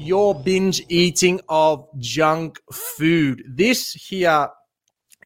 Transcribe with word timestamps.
your 0.00 0.34
binge 0.34 0.82
eating 0.88 1.40
of 1.48 1.86
junk 1.98 2.58
food. 2.72 3.44
This 3.46 3.92
here 3.92 4.48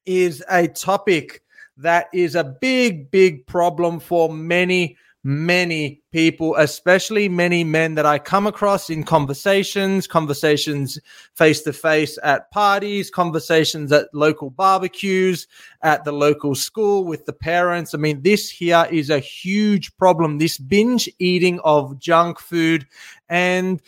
is 0.05 0.43
a 0.51 0.69
topic 0.69 1.43
that 1.77 2.09
is 2.13 2.35
a 2.35 2.45
big, 2.45 3.11
big 3.11 3.47
problem 3.47 4.01
for 4.01 4.33
many, 4.33 4.97
many 5.23 6.03
people, 6.13 6.55
especially 6.57 7.29
many 7.29 7.65
men 7.65 7.95
that 7.95 8.05
I 8.05 8.19
come 8.19 8.47
across 8.47 8.91
in 8.91 9.05
conversations, 9.05 10.07
conversations 10.07 10.99
face 11.35 11.63
to 11.63 11.73
face 11.73 12.19
at 12.23 12.51
parties, 12.51 13.11
conversations 13.11 13.91
at 13.93 14.13
local 14.13 14.51
barbecues, 14.51 15.47
at 15.83 16.05
the 16.05 16.13
local 16.13 16.55
school 16.55 17.05
with 17.05 17.27
the 17.27 17.33
parents. 17.33 17.95
I 17.95 17.99
mean, 17.99 18.23
this 18.23 18.51
here 18.51 18.87
is 18.91 19.09
a 19.09 19.19
huge 19.21 19.97
problem, 19.97 20.39
this 20.39 20.59
binge 20.59 21.09
eating 21.19 21.61
of 21.65 21.99
junk 21.99 22.39
food. 22.39 22.87
And 23.29 23.81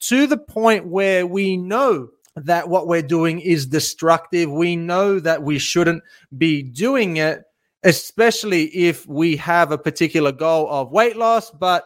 to 0.00 0.26
the 0.26 0.38
point 0.38 0.86
where 0.86 1.26
we 1.26 1.56
know 1.56 2.10
that 2.36 2.68
what 2.68 2.86
we're 2.86 3.02
doing 3.02 3.40
is 3.40 3.66
destructive. 3.66 4.50
We 4.50 4.76
know 4.76 5.20
that 5.20 5.42
we 5.42 5.58
shouldn't 5.58 6.02
be 6.36 6.62
doing 6.62 7.16
it, 7.18 7.42
especially 7.82 8.64
if 8.64 9.06
we 9.06 9.36
have 9.36 9.72
a 9.72 9.78
particular 9.78 10.32
goal 10.32 10.68
of 10.70 10.90
weight 10.90 11.16
loss, 11.16 11.50
but 11.50 11.84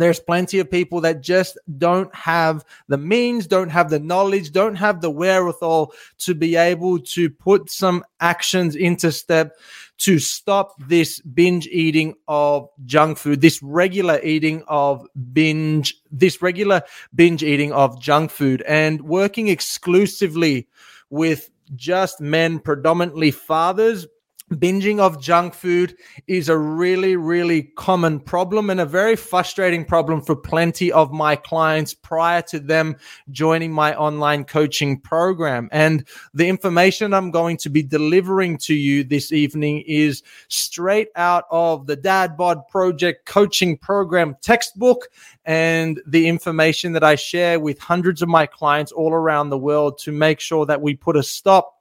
there's 0.00 0.20
plenty 0.20 0.58
of 0.58 0.70
people 0.70 1.00
that 1.02 1.20
just 1.20 1.58
don't 1.78 2.14
have 2.14 2.64
the 2.88 2.98
means, 2.98 3.46
don't 3.46 3.70
have 3.70 3.90
the 3.90 3.98
knowledge, 3.98 4.52
don't 4.52 4.76
have 4.76 5.00
the 5.00 5.10
wherewithal 5.10 5.92
to 6.18 6.34
be 6.34 6.56
able 6.56 6.98
to 6.98 7.30
put 7.30 7.70
some 7.70 8.04
actions 8.20 8.76
into 8.76 9.12
step 9.12 9.56
to 9.98 10.18
stop 10.18 10.74
this 10.88 11.20
binge 11.20 11.66
eating 11.66 12.14
of 12.26 12.68
junk 12.86 13.18
food, 13.18 13.42
this 13.42 13.62
regular 13.62 14.18
eating 14.22 14.62
of 14.66 15.06
binge, 15.32 15.94
this 16.10 16.40
regular 16.40 16.82
binge 17.14 17.42
eating 17.42 17.70
of 17.72 18.00
junk 18.00 18.30
food 18.30 18.62
and 18.62 19.02
working 19.02 19.48
exclusively 19.48 20.66
with 21.10 21.50
just 21.76 22.20
men, 22.20 22.58
predominantly 22.58 23.30
fathers, 23.30 24.06
binging 24.50 24.98
of 24.98 25.20
junk 25.20 25.54
food 25.54 25.96
is 26.26 26.48
a 26.48 26.58
really, 26.58 27.16
really 27.16 27.62
common 27.76 28.18
problem 28.18 28.68
and 28.68 28.80
a 28.80 28.86
very 28.86 29.14
frustrating 29.14 29.84
problem 29.84 30.20
for 30.20 30.34
plenty 30.34 30.90
of 30.90 31.12
my 31.12 31.36
clients 31.36 31.94
prior 31.94 32.42
to 32.42 32.58
them 32.58 32.96
joining 33.30 33.72
my 33.72 33.94
online 33.94 34.44
coaching 34.44 35.00
program. 35.00 35.68
And 35.70 36.04
the 36.34 36.48
information 36.48 37.14
I'm 37.14 37.30
going 37.30 37.58
to 37.58 37.70
be 37.70 37.82
delivering 37.82 38.58
to 38.58 38.74
you 38.74 39.04
this 39.04 39.30
evening 39.32 39.84
is 39.86 40.22
straight 40.48 41.08
out 41.14 41.44
of 41.50 41.86
the 41.86 41.96
Dad 41.96 42.36
Bod 42.36 42.66
Project 42.68 43.26
coaching 43.26 43.76
program 43.76 44.36
textbook 44.42 45.08
and 45.44 46.00
the 46.06 46.26
information 46.28 46.92
that 46.92 47.04
I 47.04 47.14
share 47.14 47.60
with 47.60 47.78
hundreds 47.78 48.20
of 48.20 48.28
my 48.28 48.46
clients 48.46 48.92
all 48.92 49.12
around 49.12 49.50
the 49.50 49.58
world 49.58 49.98
to 49.98 50.12
make 50.12 50.40
sure 50.40 50.66
that 50.66 50.82
we 50.82 50.94
put 50.94 51.16
a 51.16 51.22
stop 51.22 51.79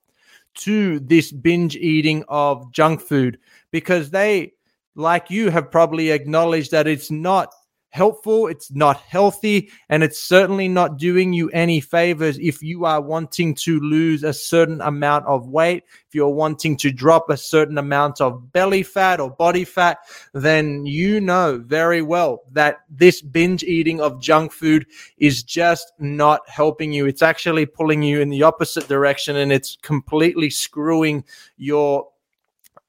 to 0.55 0.99
this 0.99 1.31
binge 1.31 1.75
eating 1.75 2.23
of 2.27 2.71
junk 2.71 3.01
food 3.01 3.39
because 3.71 4.09
they, 4.09 4.53
like 4.95 5.29
you, 5.29 5.49
have 5.49 5.71
probably 5.71 6.11
acknowledged 6.11 6.71
that 6.71 6.87
it's 6.87 7.11
not 7.11 7.53
helpful, 7.89 8.47
it's 8.47 8.71
not 8.71 8.97
healthy, 8.97 9.69
and 9.89 10.03
it's 10.03 10.19
certainly 10.19 10.67
not 10.67 10.97
doing 10.97 11.33
you 11.33 11.49
any 11.49 11.79
favors 11.79 12.37
if 12.39 12.61
you 12.61 12.85
are 12.85 13.01
wanting 13.01 13.55
to 13.55 13.79
lose 13.79 14.23
a 14.23 14.33
certain 14.33 14.81
amount 14.81 15.25
of 15.25 15.47
weight, 15.47 15.83
if 16.07 16.15
you're 16.15 16.29
wanting 16.29 16.77
to 16.77 16.91
drop 16.91 17.29
a 17.29 17.37
certain 17.37 17.77
amount 17.77 18.21
of 18.21 18.51
belly 18.51 18.83
fat 18.83 19.19
or 19.19 19.29
body 19.29 19.65
fat, 19.65 19.99
then 20.33 20.85
you 20.85 21.19
know 21.19 21.61
very 21.65 22.01
well 22.01 22.43
that 22.51 22.79
this 22.89 23.21
binge 23.21 23.63
eating 23.63 23.99
of 24.01 24.21
junk 24.21 24.51
food 24.51 24.85
is 25.17 25.43
just 25.43 25.91
not 25.99 26.47
helping 26.47 26.93
you. 26.93 27.05
It's 27.05 27.21
actually 27.21 27.65
pulling 27.65 28.03
you 28.03 28.21
in 28.21 28.29
the 28.29 28.43
opposite 28.43 28.87
direction 28.87 29.35
and 29.35 29.51
it's 29.51 29.77
completely 29.81 30.49
screwing 30.49 31.23
your 31.57 32.07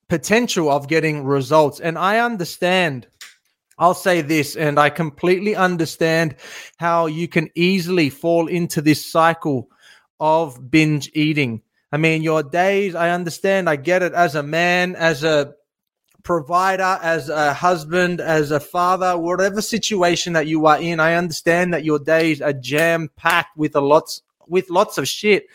potential 0.09 0.71
of 0.71 0.89
getting 0.89 1.25
results. 1.25 1.81
And 1.81 1.97
I 1.97 2.19
understand 2.19 3.07
I'll 3.81 3.95
say 3.95 4.21
this, 4.21 4.57
and 4.57 4.79
I 4.79 4.91
completely 4.91 5.57
understand 5.57 6.37
how 6.77 7.07
you 7.07 7.27
can 7.29 7.49
easily 7.55 8.11
fall 8.11 8.47
into 8.47 8.83
this 8.83 9.11
cycle 9.11 9.71
of 10.21 10.71
binge 10.71 11.11
eating. 11.15 11.63
I 11.91 11.97
mean, 11.97 12.23
your 12.23 12.43
days, 12.43 12.95
I 12.95 13.09
understand, 13.11 13.71
I 13.71 13.77
get 13.77 14.03
it 14.03 14.13
as 14.13 14.35
a 14.35 14.43
man, 14.43 14.95
as 14.97 15.25
a 15.25 15.55
provider, 16.23 16.99
as 17.03 17.31
a 17.31 17.55
husband, 17.55 18.21
as 18.21 18.51
a 18.51 18.61
father, 18.61 19.17
whatever 19.17 19.63
situation 19.63 20.35
that 20.35 20.47
you 20.47 20.67
are 20.67 20.79
in, 20.79 21.01
I 21.01 21.15
understand 21.15 21.73
that 21.73 21.83
your 21.83 21.99
days 21.99 22.43
are 22.43 22.53
jam 22.53 23.09
packed 23.17 23.57
with 23.57 23.75
a 23.75 23.81
lots 23.81 24.21
with 24.47 24.69
lots 24.69 24.99
of 24.99 25.09
shit. 25.09 25.47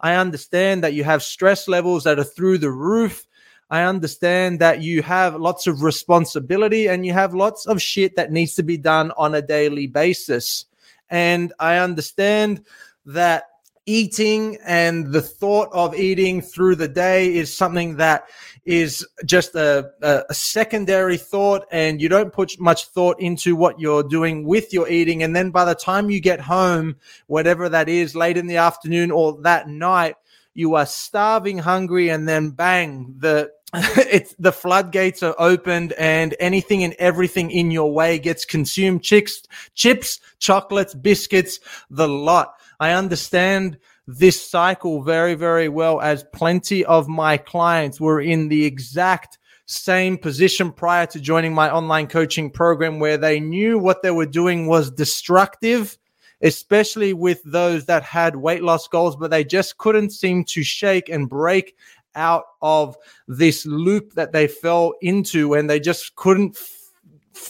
I 0.00 0.16
understand 0.16 0.84
that 0.84 0.92
you 0.92 1.04
have 1.04 1.22
stress 1.22 1.66
levels 1.68 2.04
that 2.04 2.18
are 2.18 2.24
through 2.24 2.58
the 2.58 2.70
roof. 2.70 3.26
I 3.70 3.82
understand 3.82 4.58
that 4.58 4.82
you 4.82 5.02
have 5.02 5.36
lots 5.36 5.66
of 5.66 5.82
responsibility 5.82 6.88
and 6.88 7.06
you 7.06 7.12
have 7.12 7.34
lots 7.34 7.66
of 7.66 7.80
shit 7.80 8.16
that 8.16 8.32
needs 8.32 8.54
to 8.56 8.64
be 8.64 8.76
done 8.76 9.12
on 9.16 9.34
a 9.34 9.42
daily 9.42 9.86
basis. 9.86 10.64
And 11.08 11.52
I 11.60 11.76
understand 11.76 12.64
that 13.06 13.44
eating 13.86 14.58
and 14.64 15.12
the 15.12 15.22
thought 15.22 15.68
of 15.72 15.94
eating 15.94 16.40
through 16.42 16.76
the 16.76 16.88
day 16.88 17.34
is 17.34 17.56
something 17.56 17.96
that 17.96 18.28
is 18.64 19.06
just 19.24 19.54
a, 19.54 19.90
a, 20.02 20.34
secondary 20.34 21.16
thought 21.16 21.66
and 21.72 22.00
you 22.00 22.08
don't 22.08 22.32
put 22.32 22.60
much 22.60 22.86
thought 22.86 23.18
into 23.20 23.56
what 23.56 23.80
you're 23.80 24.02
doing 24.02 24.44
with 24.44 24.72
your 24.72 24.88
eating. 24.88 25.22
And 25.22 25.34
then 25.34 25.50
by 25.50 25.64
the 25.64 25.74
time 25.74 26.10
you 26.10 26.20
get 26.20 26.40
home, 26.40 26.96
whatever 27.26 27.68
that 27.68 27.88
is, 27.88 28.14
late 28.14 28.36
in 28.36 28.46
the 28.46 28.58
afternoon 28.58 29.10
or 29.10 29.40
that 29.42 29.68
night, 29.68 30.16
you 30.54 30.74
are 30.74 30.86
starving 30.86 31.58
hungry 31.58 32.10
and 32.10 32.28
then 32.28 32.50
bang, 32.50 33.14
the 33.18 33.50
it's 33.74 34.34
the 34.38 34.52
floodgates 34.52 35.22
are 35.22 35.34
opened 35.38 35.92
and 35.92 36.34
anything 36.40 36.82
and 36.82 36.94
everything 36.98 37.50
in 37.50 37.70
your 37.70 37.92
way 37.92 38.18
gets 38.18 38.44
consumed. 38.44 39.02
Chips 39.02 39.42
chips 39.74 40.20
chocolates 40.38 40.94
biscuits 40.94 41.60
the 41.88 42.08
lot. 42.08 42.54
I 42.80 42.92
understand 42.92 43.78
this 44.08 44.44
cycle 44.44 45.02
very 45.02 45.34
very 45.34 45.68
well 45.68 46.00
as 46.00 46.24
plenty 46.32 46.84
of 46.84 47.06
my 47.06 47.36
clients 47.36 48.00
were 48.00 48.20
in 48.20 48.48
the 48.48 48.64
exact 48.64 49.38
same 49.66 50.18
position 50.18 50.72
prior 50.72 51.06
to 51.06 51.20
joining 51.20 51.54
my 51.54 51.70
online 51.70 52.08
coaching 52.08 52.50
program 52.50 52.98
where 52.98 53.16
they 53.16 53.38
knew 53.38 53.78
what 53.78 54.02
they 54.02 54.10
were 54.10 54.26
doing 54.26 54.66
was 54.66 54.90
destructive 54.90 55.96
especially 56.42 57.12
with 57.12 57.40
those 57.44 57.84
that 57.84 58.02
had 58.02 58.34
weight 58.34 58.64
loss 58.64 58.88
goals 58.88 59.14
but 59.14 59.30
they 59.30 59.44
just 59.44 59.78
couldn't 59.78 60.10
seem 60.10 60.42
to 60.42 60.64
shake 60.64 61.08
and 61.08 61.28
break 61.28 61.76
out 62.14 62.44
of 62.62 62.96
this 63.28 63.66
loop 63.66 64.14
that 64.14 64.32
they 64.32 64.46
fell 64.46 64.94
into 65.00 65.54
and 65.54 65.68
they 65.68 65.80
just 65.80 66.14
couldn't 66.16 66.58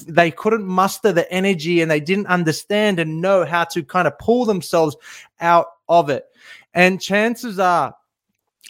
they 0.07 0.31
couldn't 0.31 0.65
muster 0.65 1.13
the 1.13 1.31
energy 1.33 1.81
and 1.81 1.91
they 1.91 2.01
didn't 2.01 2.27
understand 2.27 3.01
and 3.01 3.21
know 3.21 3.45
how 3.45 3.65
to 3.65 3.83
kind 3.83 4.07
of 4.07 4.17
pull 4.19 4.45
themselves 4.45 4.97
out 5.41 5.67
of 5.89 6.11
it 6.11 6.27
and 6.75 7.01
chances 7.01 7.59
are 7.59 7.95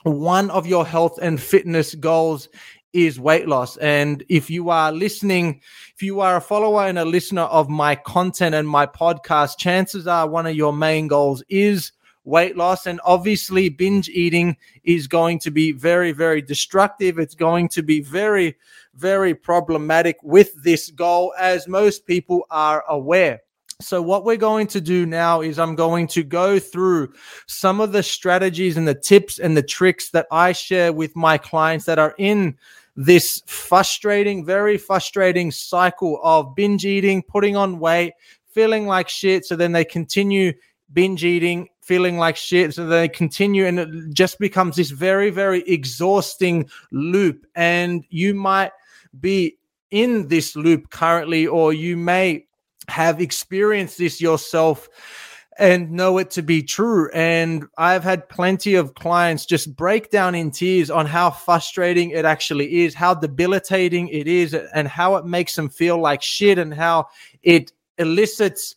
one 0.04 0.50
of 0.50 0.66
your 0.66 0.86
health 0.86 1.18
and 1.20 1.40
fitness 1.40 1.94
goals 1.94 2.48
is 2.92 3.20
weight 3.20 3.46
loss. 3.46 3.76
And 3.76 4.24
if 4.28 4.50
you 4.50 4.70
are 4.70 4.92
listening, 4.92 5.60
if 5.94 6.02
you 6.02 6.20
are 6.20 6.36
a 6.36 6.40
follower 6.40 6.86
and 6.86 6.98
a 6.98 7.04
listener 7.04 7.42
of 7.42 7.68
my 7.68 7.94
content 7.94 8.54
and 8.54 8.68
my 8.68 8.86
podcast, 8.86 9.58
chances 9.58 10.06
are 10.06 10.28
one 10.28 10.46
of 10.46 10.56
your 10.56 10.72
main 10.72 11.06
goals 11.06 11.42
is 11.48 11.92
weight 12.24 12.56
loss. 12.56 12.86
And 12.86 13.00
obviously, 13.04 13.68
binge 13.68 14.08
eating 14.08 14.56
is 14.84 15.06
going 15.06 15.38
to 15.40 15.50
be 15.50 15.72
very, 15.72 16.12
very 16.12 16.42
destructive. 16.42 17.18
It's 17.18 17.34
going 17.34 17.68
to 17.70 17.82
be 17.82 18.00
very, 18.00 18.56
very 18.94 19.34
problematic 19.34 20.16
with 20.22 20.52
this 20.62 20.90
goal, 20.90 21.34
as 21.38 21.68
most 21.68 22.06
people 22.06 22.46
are 22.50 22.84
aware. 22.88 23.40
So, 23.80 24.02
what 24.02 24.24
we're 24.24 24.36
going 24.36 24.66
to 24.68 24.80
do 24.80 25.06
now 25.06 25.40
is 25.40 25.58
I'm 25.58 25.74
going 25.74 26.06
to 26.08 26.22
go 26.22 26.58
through 26.58 27.12
some 27.46 27.80
of 27.80 27.92
the 27.92 28.02
strategies 28.02 28.76
and 28.76 28.86
the 28.86 28.94
tips 28.94 29.38
and 29.38 29.56
the 29.56 29.62
tricks 29.62 30.10
that 30.10 30.26
I 30.30 30.52
share 30.52 30.92
with 30.92 31.16
my 31.16 31.38
clients 31.38 31.86
that 31.86 31.98
are 31.98 32.14
in 32.18 32.58
this 32.96 33.42
frustrating, 33.46 34.44
very 34.44 34.76
frustrating 34.76 35.50
cycle 35.50 36.20
of 36.22 36.54
binge 36.54 36.84
eating, 36.84 37.22
putting 37.22 37.56
on 37.56 37.78
weight, 37.78 38.12
feeling 38.52 38.86
like 38.86 39.08
shit. 39.08 39.46
So 39.46 39.56
then 39.56 39.72
they 39.72 39.84
continue 39.84 40.52
binge 40.92 41.24
eating, 41.24 41.68
feeling 41.90 42.18
like 42.18 42.36
shit. 42.36 42.72
So 42.72 42.86
they 42.86 43.08
continue 43.08 43.66
and 43.66 43.80
it 43.80 43.88
just 44.14 44.38
becomes 44.38 44.76
this 44.76 44.90
very, 44.90 45.30
very 45.30 45.62
exhausting 45.62 46.70
loop. 46.92 47.44
And 47.56 48.04
you 48.10 48.32
might 48.32 48.70
be 49.18 49.58
in 49.90 50.28
this 50.28 50.54
loop 50.54 50.90
currently, 50.90 51.48
or 51.48 51.72
you 51.72 51.96
may 51.96 52.46
have 52.86 53.20
experienced 53.20 53.98
this 53.98 54.20
yourself 54.20 54.88
and 55.58 55.90
know 55.90 56.18
it 56.18 56.30
to 56.30 56.42
be 56.42 56.62
true. 56.62 57.10
And 57.12 57.64
I've 57.76 58.04
had 58.04 58.28
plenty 58.28 58.76
of 58.76 58.94
clients 58.94 59.44
just 59.44 59.74
break 59.74 60.12
down 60.12 60.36
in 60.36 60.52
tears 60.52 60.92
on 60.92 61.06
how 61.06 61.30
frustrating 61.30 62.10
it 62.10 62.24
actually 62.24 62.84
is, 62.84 62.94
how 62.94 63.14
debilitating 63.14 64.06
it 64.10 64.28
is, 64.28 64.54
and 64.54 64.86
how 64.86 65.16
it 65.16 65.26
makes 65.26 65.56
them 65.56 65.68
feel 65.68 65.98
like 65.98 66.22
shit, 66.22 66.56
and 66.56 66.72
how 66.72 67.08
it 67.42 67.72
elicits 67.98 68.76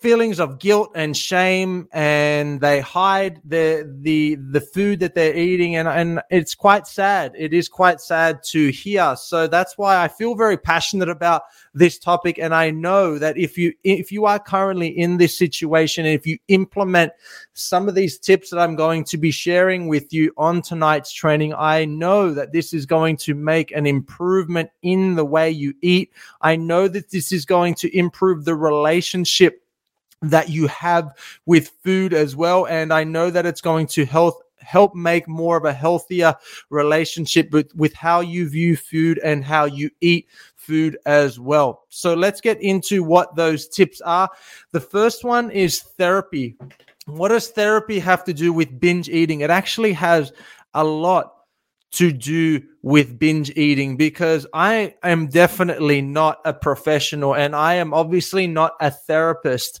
feelings 0.00 0.38
of 0.38 0.60
guilt 0.60 0.92
and 0.94 1.16
shame 1.16 1.88
and 1.92 2.60
they 2.60 2.80
hide 2.80 3.40
the 3.44 3.92
the 4.00 4.36
the 4.36 4.60
food 4.60 5.00
that 5.00 5.14
they're 5.14 5.36
eating 5.36 5.74
and 5.74 5.88
and 5.88 6.20
it's 6.30 6.54
quite 6.54 6.86
sad. 6.86 7.32
It 7.36 7.52
is 7.52 7.68
quite 7.68 8.00
sad 8.00 8.42
to 8.50 8.70
hear. 8.70 9.16
So 9.16 9.48
that's 9.48 9.76
why 9.76 10.02
I 10.02 10.06
feel 10.06 10.36
very 10.36 10.56
passionate 10.56 11.08
about 11.08 11.42
this 11.74 11.98
topic 11.98 12.38
and 12.38 12.54
I 12.54 12.70
know 12.70 13.18
that 13.18 13.36
if 13.36 13.58
you 13.58 13.72
if 13.82 14.12
you 14.12 14.26
are 14.26 14.38
currently 14.38 14.88
in 14.88 15.16
this 15.16 15.36
situation 15.36 16.06
and 16.06 16.14
if 16.14 16.26
you 16.26 16.38
implement 16.46 17.12
some 17.54 17.88
of 17.88 17.96
these 17.96 18.18
tips 18.18 18.50
that 18.50 18.60
I'm 18.60 18.76
going 18.76 19.02
to 19.04 19.16
be 19.16 19.32
sharing 19.32 19.88
with 19.88 20.12
you 20.12 20.32
on 20.36 20.62
tonight's 20.62 21.12
training 21.12 21.54
I 21.54 21.84
know 21.86 22.32
that 22.34 22.52
this 22.52 22.72
is 22.72 22.86
going 22.86 23.16
to 23.18 23.34
make 23.34 23.72
an 23.72 23.86
improvement 23.86 24.70
in 24.82 25.16
the 25.16 25.24
way 25.24 25.50
you 25.50 25.74
eat. 25.82 26.12
I 26.40 26.54
know 26.54 26.86
that 26.86 27.10
this 27.10 27.32
is 27.32 27.44
going 27.44 27.74
to 27.76 27.96
improve 27.96 28.44
the 28.44 28.54
relationship 28.54 29.64
that 30.22 30.48
you 30.48 30.66
have 30.68 31.16
with 31.46 31.68
food 31.82 32.12
as 32.12 32.34
well. 32.34 32.66
And 32.66 32.92
I 32.92 33.04
know 33.04 33.30
that 33.30 33.46
it's 33.46 33.60
going 33.60 33.86
to 33.88 34.04
help 34.04 34.42
help 34.60 34.94
make 34.94 35.28
more 35.28 35.56
of 35.56 35.64
a 35.64 35.72
healthier 35.72 36.34
relationship 36.68 37.50
with, 37.52 37.74
with 37.74 37.94
how 37.94 38.20
you 38.20 38.48
view 38.48 38.76
food 38.76 39.18
and 39.24 39.44
how 39.44 39.64
you 39.64 39.88
eat 40.00 40.26
food 40.56 40.98
as 41.06 41.40
well. 41.40 41.84
So 41.88 42.14
let's 42.14 42.40
get 42.40 42.60
into 42.60 43.02
what 43.02 43.34
those 43.36 43.68
tips 43.68 44.00
are. 44.02 44.28
The 44.72 44.80
first 44.80 45.24
one 45.24 45.50
is 45.50 45.80
therapy. 45.80 46.56
What 47.06 47.28
does 47.28 47.48
therapy 47.48 47.98
have 48.00 48.24
to 48.24 48.34
do 48.34 48.52
with 48.52 48.78
binge 48.78 49.08
eating? 49.08 49.40
It 49.40 49.50
actually 49.50 49.94
has 49.94 50.32
a 50.74 50.84
lot 50.84 51.34
to 51.92 52.12
do 52.12 52.60
with 52.82 53.18
binge 53.18 53.50
eating 53.56 53.96
because 53.96 54.46
I 54.52 54.94
am 55.02 55.28
definitely 55.28 56.02
not 56.02 56.40
a 56.44 56.52
professional 56.52 57.34
and 57.34 57.56
I 57.56 57.74
am 57.74 57.94
obviously 57.94 58.46
not 58.46 58.72
a 58.80 58.90
therapist 58.90 59.80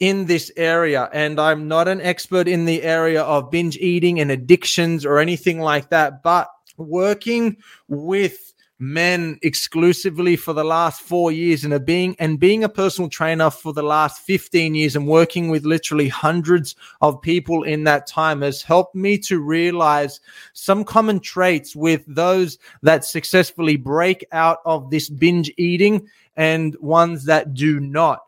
in 0.00 0.26
this 0.26 0.50
area 0.56 1.08
and 1.12 1.40
I'm 1.40 1.68
not 1.68 1.86
an 1.88 2.00
expert 2.00 2.48
in 2.48 2.64
the 2.64 2.82
area 2.82 3.22
of 3.22 3.50
binge 3.50 3.76
eating 3.76 4.20
and 4.20 4.30
addictions 4.30 5.04
or 5.04 5.18
anything 5.18 5.60
like 5.60 5.90
that 5.90 6.22
but 6.22 6.48
working 6.76 7.56
with 7.88 8.54
men 8.80 9.38
exclusively 9.42 10.34
for 10.34 10.52
the 10.52 10.64
last 10.64 11.00
4 11.00 11.30
years 11.30 11.64
and 11.64 11.72
a 11.72 11.78
being 11.78 12.16
and 12.18 12.40
being 12.40 12.64
a 12.64 12.68
personal 12.68 13.08
trainer 13.08 13.48
for 13.48 13.72
the 13.72 13.84
last 13.84 14.20
15 14.22 14.74
years 14.74 14.96
and 14.96 15.06
working 15.06 15.48
with 15.48 15.64
literally 15.64 16.08
hundreds 16.08 16.74
of 17.00 17.22
people 17.22 17.62
in 17.62 17.84
that 17.84 18.08
time 18.08 18.42
has 18.42 18.62
helped 18.62 18.96
me 18.96 19.16
to 19.16 19.38
realize 19.38 20.20
some 20.54 20.82
common 20.84 21.20
traits 21.20 21.76
with 21.76 22.02
those 22.08 22.58
that 22.82 23.04
successfully 23.04 23.76
break 23.76 24.26
out 24.32 24.58
of 24.66 24.90
this 24.90 25.08
binge 25.08 25.52
eating 25.56 26.08
and 26.36 26.76
ones 26.80 27.26
that 27.26 27.54
do 27.54 27.78
not 27.78 28.23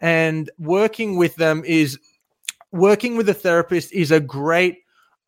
and 0.00 0.50
working 0.58 1.16
with 1.16 1.36
them 1.36 1.62
is 1.66 1.98
working 2.72 3.16
with 3.16 3.28
a 3.28 3.34
therapist 3.34 3.92
is 3.92 4.10
a 4.10 4.20
great 4.20 4.78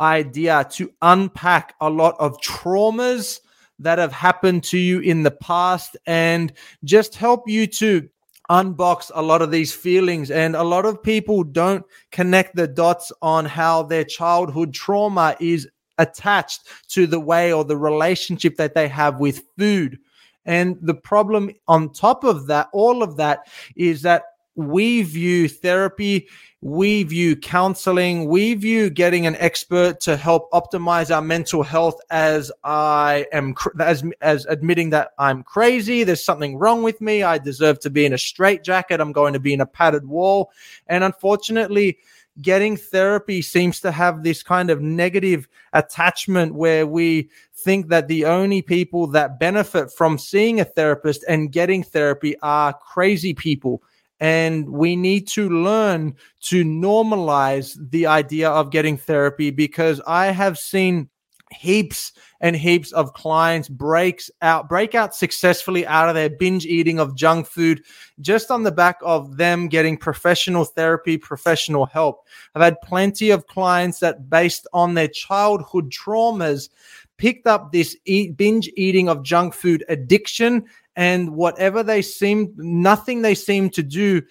idea 0.00 0.66
to 0.70 0.90
unpack 1.02 1.74
a 1.80 1.90
lot 1.90 2.16
of 2.18 2.38
traumas 2.40 3.40
that 3.78 3.98
have 3.98 4.12
happened 4.12 4.64
to 4.64 4.78
you 4.78 5.00
in 5.00 5.22
the 5.22 5.30
past 5.30 5.96
and 6.06 6.52
just 6.84 7.14
help 7.14 7.48
you 7.48 7.66
to 7.66 8.08
unbox 8.50 9.10
a 9.14 9.22
lot 9.22 9.42
of 9.42 9.50
these 9.50 9.72
feelings. 9.72 10.30
And 10.30 10.54
a 10.54 10.62
lot 10.62 10.84
of 10.84 11.02
people 11.02 11.42
don't 11.42 11.84
connect 12.10 12.54
the 12.54 12.68
dots 12.68 13.12
on 13.22 13.44
how 13.44 13.82
their 13.82 14.04
childhood 14.04 14.74
trauma 14.74 15.36
is 15.40 15.68
attached 15.98 16.68
to 16.88 17.06
the 17.06 17.20
way 17.20 17.52
or 17.52 17.64
the 17.64 17.76
relationship 17.76 18.56
that 18.56 18.74
they 18.74 18.88
have 18.88 19.20
with 19.20 19.42
food. 19.58 19.98
And 20.44 20.76
the 20.82 20.94
problem 20.94 21.50
on 21.68 21.92
top 21.92 22.24
of 22.24 22.46
that, 22.48 22.68
all 22.72 23.02
of 23.02 23.16
that, 23.16 23.46
is 23.76 24.02
that 24.02 24.24
we 24.54 25.02
view 25.02 25.48
therapy, 25.48 26.28
we 26.60 27.02
view 27.02 27.34
counseling, 27.34 28.28
we 28.28 28.54
view 28.54 28.90
getting 28.90 29.26
an 29.26 29.36
expert 29.36 30.00
to 30.00 30.16
help 30.16 30.50
optimize 30.52 31.14
our 31.14 31.22
mental 31.22 31.62
health 31.62 32.00
as 32.10 32.52
I 32.62 33.26
am 33.32 33.54
as 33.80 34.04
as 34.20 34.46
admitting 34.46 34.90
that 34.90 35.12
I'm 35.18 35.42
crazy, 35.42 36.04
there's 36.04 36.24
something 36.24 36.56
wrong 36.56 36.82
with 36.82 37.00
me, 37.00 37.22
I 37.22 37.38
deserve 37.38 37.80
to 37.80 37.90
be 37.90 38.04
in 38.04 38.12
a 38.12 38.18
straitjacket, 38.18 39.00
I'm 39.00 39.12
going 39.12 39.32
to 39.32 39.40
be 39.40 39.54
in 39.54 39.60
a 39.60 39.66
padded 39.66 40.06
wall, 40.06 40.52
and 40.86 41.02
unfortunately 41.02 41.98
getting 42.40 42.76
therapy 42.76 43.42
seems 43.42 43.80
to 43.80 43.90
have 43.90 44.22
this 44.22 44.42
kind 44.42 44.70
of 44.70 44.80
negative 44.80 45.48
attachment 45.74 46.54
where 46.54 46.86
we 46.86 47.28
think 47.54 47.88
that 47.88 48.08
the 48.08 48.24
only 48.24 48.62
people 48.62 49.06
that 49.06 49.38
benefit 49.38 49.92
from 49.92 50.16
seeing 50.16 50.58
a 50.60 50.64
therapist 50.64 51.24
and 51.28 51.52
getting 51.52 51.82
therapy 51.82 52.34
are 52.40 52.72
crazy 52.72 53.34
people 53.34 53.82
and 54.22 54.70
we 54.70 54.94
need 54.94 55.26
to 55.26 55.50
learn 55.50 56.14
to 56.40 56.64
normalize 56.64 57.76
the 57.90 58.06
idea 58.06 58.48
of 58.48 58.70
getting 58.70 58.96
therapy 58.96 59.50
because 59.50 60.00
I 60.06 60.26
have 60.26 60.56
seen 60.56 61.08
heaps 61.50 62.12
and 62.40 62.54
heaps 62.54 62.92
of 62.92 63.12
clients 63.14 63.68
breaks 63.68 64.30
out 64.40 64.68
break 64.68 64.94
out 64.94 65.14
successfully 65.14 65.84
out 65.86 66.08
of 66.08 66.14
their 66.14 66.30
binge 66.30 66.64
eating 66.64 67.00
of 67.00 67.16
junk 67.16 67.46
food 67.46 67.82
just 68.20 68.50
on 68.50 68.62
the 68.62 68.70
back 68.70 68.96
of 69.02 69.36
them 69.36 69.66
getting 69.66 69.96
professional 69.98 70.64
therapy 70.64 71.18
professional 71.18 71.84
help. 71.84 72.24
I've 72.54 72.62
had 72.62 72.80
plenty 72.82 73.30
of 73.30 73.48
clients 73.48 73.98
that 73.98 74.30
based 74.30 74.68
on 74.72 74.94
their 74.94 75.08
childhood 75.08 75.90
traumas 75.90 76.70
picked 77.18 77.46
up 77.46 77.72
this 77.72 77.96
binge 78.36 78.70
eating 78.76 79.08
of 79.08 79.22
junk 79.22 79.52
food 79.52 79.84
addiction 79.88 80.64
and 80.96 81.30
whatever 81.30 81.82
they 81.82 82.02
seemed 82.02 82.56
nothing 82.56 83.22
they 83.22 83.34
seemed 83.34 83.72
to 83.74 83.82
do 83.82 84.22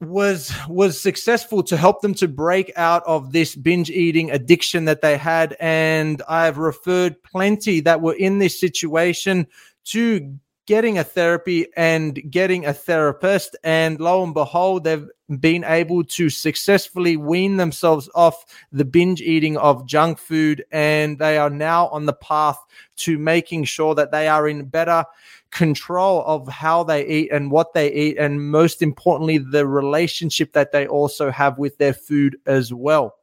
was 0.00 0.52
was 0.68 1.00
successful 1.00 1.62
to 1.62 1.76
help 1.76 2.00
them 2.02 2.14
to 2.14 2.26
break 2.26 2.72
out 2.76 3.02
of 3.06 3.32
this 3.32 3.54
binge 3.54 3.90
eating 3.90 4.30
addiction 4.30 4.84
that 4.86 5.00
they 5.00 5.16
had. 5.16 5.56
And 5.60 6.22
i've 6.28 6.58
referred 6.58 7.22
plenty 7.22 7.80
that 7.80 8.00
were 8.00 8.14
in 8.14 8.38
this 8.38 8.58
situation 8.58 9.46
to 9.84 10.38
getting 10.66 10.96
a 10.98 11.04
therapy 11.04 11.66
and 11.76 12.30
getting 12.30 12.66
a 12.66 12.72
therapist. 12.72 13.56
And 13.64 14.00
lo 14.00 14.22
and 14.22 14.34
behold 14.34 14.84
they've 14.84 15.08
been 15.38 15.64
able 15.64 16.04
to 16.04 16.30
successfully 16.30 17.16
wean 17.16 17.56
themselves 17.56 18.08
off 18.14 18.44
the 18.70 18.84
binge 18.84 19.20
eating 19.20 19.56
of 19.56 19.86
junk 19.86 20.18
food. 20.18 20.64
And 20.70 21.18
they 21.18 21.38
are 21.38 21.50
now 21.50 21.88
on 21.88 22.06
the 22.06 22.12
path 22.12 22.58
to 22.98 23.18
making 23.18 23.64
sure 23.64 23.94
that 23.94 24.12
they 24.12 24.28
are 24.28 24.48
in 24.48 24.64
better 24.66 25.04
control 25.52 26.24
of 26.26 26.48
how 26.48 26.82
they 26.82 27.06
eat 27.06 27.30
and 27.30 27.50
what 27.50 27.74
they 27.74 27.92
eat, 27.92 28.18
and 28.18 28.50
most 28.50 28.82
importantly, 28.82 29.38
the 29.38 29.66
relationship 29.66 30.52
that 30.54 30.72
they 30.72 30.86
also 30.86 31.30
have 31.30 31.58
with 31.58 31.78
their 31.78 31.94
food 31.94 32.36
as 32.46 32.72
well. 32.72 33.16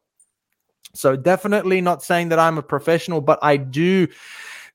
So, 0.94 1.16
definitely 1.16 1.82
not 1.82 2.04
saying 2.04 2.30
that 2.30 2.40
I'm 2.40 2.58
a 2.58 2.64
professional, 2.64 3.22
but 3.22 3.40
I 3.42 3.58
do 3.58 4.08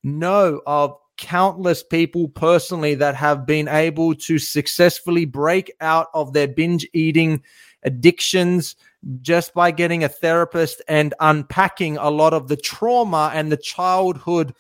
know 0.03 0.61
of 0.67 0.97
countless 1.17 1.83
people 1.83 2.29
personally 2.29 2.95
that 2.97 3.15
have 3.15 3.47
been 3.47 3.69
able 3.69 4.15
to 4.15 4.39
successfully 4.39 5.25
break 5.25 5.73
out 5.81 6.09
of 6.13 6.33
their 6.33 6.49
binge 6.49 6.87
eating 6.93 7.43
addictions 7.85 8.77
just 9.21 9.55
by 9.55 9.71
getting 9.71 10.03
a 10.03 10.09
therapist 10.09 10.83
and 10.89 11.15
unpacking 11.21 11.97
a 11.99 12.11
lot 12.11 12.33
of 12.33 12.49
the 12.49 12.57
trauma 12.57 13.31
and 13.35 13.53
the 13.53 13.57
childhood 13.57 14.55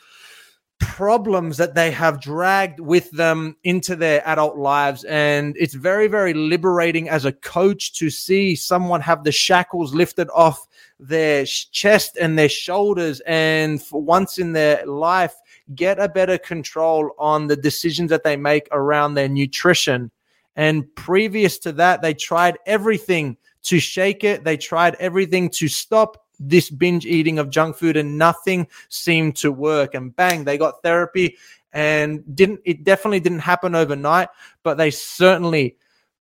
problems 0.84 1.56
that 1.56 1.74
they 1.74 1.90
have 1.90 2.20
dragged 2.20 2.80
with 2.80 3.10
them 3.10 3.56
into 3.64 3.96
their 3.96 4.26
adult 4.26 4.56
lives. 4.56 5.04
And 5.04 5.56
it's 5.58 5.74
very, 5.74 6.06
very 6.06 6.34
liberating 6.34 7.08
as 7.08 7.24
a 7.24 7.32
coach 7.32 7.94
to 7.94 8.10
see 8.10 8.54
someone 8.54 9.00
have 9.00 9.24
the 9.24 9.32
shackles 9.32 9.94
lifted 9.94 10.28
off 10.34 10.66
their 11.00 11.44
chest 11.44 12.16
and 12.20 12.38
their 12.38 12.48
shoulders. 12.48 13.20
And 13.26 13.82
for 13.82 14.00
once 14.00 14.38
in 14.38 14.52
their 14.52 14.86
life, 14.86 15.34
get 15.74 15.98
a 15.98 16.08
better 16.08 16.38
control 16.38 17.10
on 17.18 17.46
the 17.46 17.56
decisions 17.56 18.10
that 18.10 18.22
they 18.22 18.36
make 18.36 18.68
around 18.70 19.14
their 19.14 19.28
nutrition. 19.28 20.10
And 20.56 20.94
previous 20.94 21.58
to 21.58 21.72
that, 21.72 22.02
they 22.02 22.14
tried 22.14 22.58
everything 22.66 23.36
to 23.64 23.80
shake 23.80 24.24
it. 24.24 24.44
They 24.44 24.56
tried 24.56 24.94
everything 24.96 25.50
to 25.50 25.68
stop 25.68 26.23
this 26.48 26.70
binge 26.70 27.06
eating 27.06 27.38
of 27.38 27.50
junk 27.50 27.76
food 27.76 27.96
and 27.96 28.18
nothing 28.18 28.66
seemed 28.88 29.36
to 29.36 29.52
work. 29.52 29.94
And 29.94 30.14
bang, 30.14 30.44
they 30.44 30.58
got 30.58 30.82
therapy 30.82 31.36
and 31.72 32.22
didn't, 32.36 32.60
it 32.64 32.84
definitely 32.84 33.20
didn't 33.20 33.40
happen 33.40 33.74
overnight, 33.74 34.28
but 34.62 34.76
they 34.76 34.90
certainly 34.90 35.76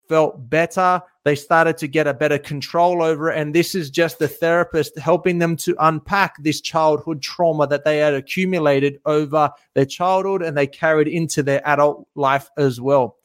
felt 0.08 0.50
better. 0.50 1.00
They 1.24 1.34
started 1.34 1.78
to 1.78 1.88
get 1.88 2.06
a 2.06 2.14
better 2.14 2.38
control 2.38 3.02
over 3.02 3.30
it. 3.30 3.38
And 3.38 3.54
this 3.54 3.74
is 3.74 3.90
just 3.90 4.18
the 4.18 4.28
therapist 4.28 4.98
helping 4.98 5.38
them 5.38 5.56
to 5.56 5.74
unpack 5.78 6.42
this 6.42 6.60
childhood 6.60 7.22
trauma 7.22 7.66
that 7.68 7.84
they 7.84 7.98
had 7.98 8.14
accumulated 8.14 9.00
over 9.06 9.50
their 9.74 9.86
childhood 9.86 10.42
and 10.42 10.56
they 10.56 10.66
carried 10.66 11.08
into 11.08 11.42
their 11.42 11.66
adult 11.66 12.06
life 12.14 12.50
as 12.58 12.80
well. 12.80 13.16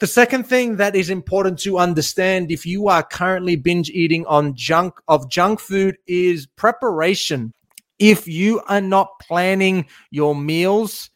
The 0.00 0.06
second 0.06 0.44
thing 0.44 0.76
that 0.76 0.96
is 0.96 1.10
important 1.10 1.58
to 1.58 1.76
understand 1.76 2.50
if 2.50 2.64
you 2.64 2.88
are 2.88 3.02
currently 3.02 3.54
binge 3.56 3.90
eating 3.90 4.24
on 4.24 4.54
junk 4.54 4.94
of 5.08 5.30
junk 5.30 5.60
food 5.60 5.98
is 6.06 6.46
preparation. 6.46 7.52
If 7.98 8.26
you 8.26 8.62
are 8.66 8.80
not 8.80 9.20
planning 9.20 9.84
your 10.10 10.34
meals, 10.34 11.10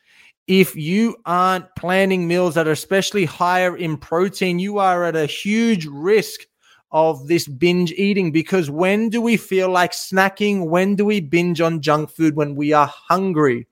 if 0.47 0.77
you 0.77 1.17
aren't 1.25 1.75
planning 1.77 2.29
meals 2.29 2.57
that 2.57 2.69
are 2.69 2.73
especially 2.73 3.25
higher 3.25 3.75
in 3.75 3.97
protein, 3.97 4.59
you 4.59 4.77
are 4.77 5.05
at 5.05 5.17
a 5.17 5.25
huge 5.25 5.87
risk 5.87 6.41
of 6.93 7.27
this 7.27 7.49
binge 7.49 7.91
eating 7.93 8.33
because 8.33 8.71
when 8.71 9.09
do 9.09 9.23
we 9.23 9.39
feel 9.39 9.71
like 9.71 9.93
snacking? 9.93 10.69
When 10.69 10.95
do 10.95 11.07
we 11.07 11.21
binge 11.21 11.63
on 11.63 11.81
junk 11.81 12.11
food? 12.11 12.37
When 12.37 12.55
we 12.55 12.75
are 12.75 12.93
hungry. 13.09 13.67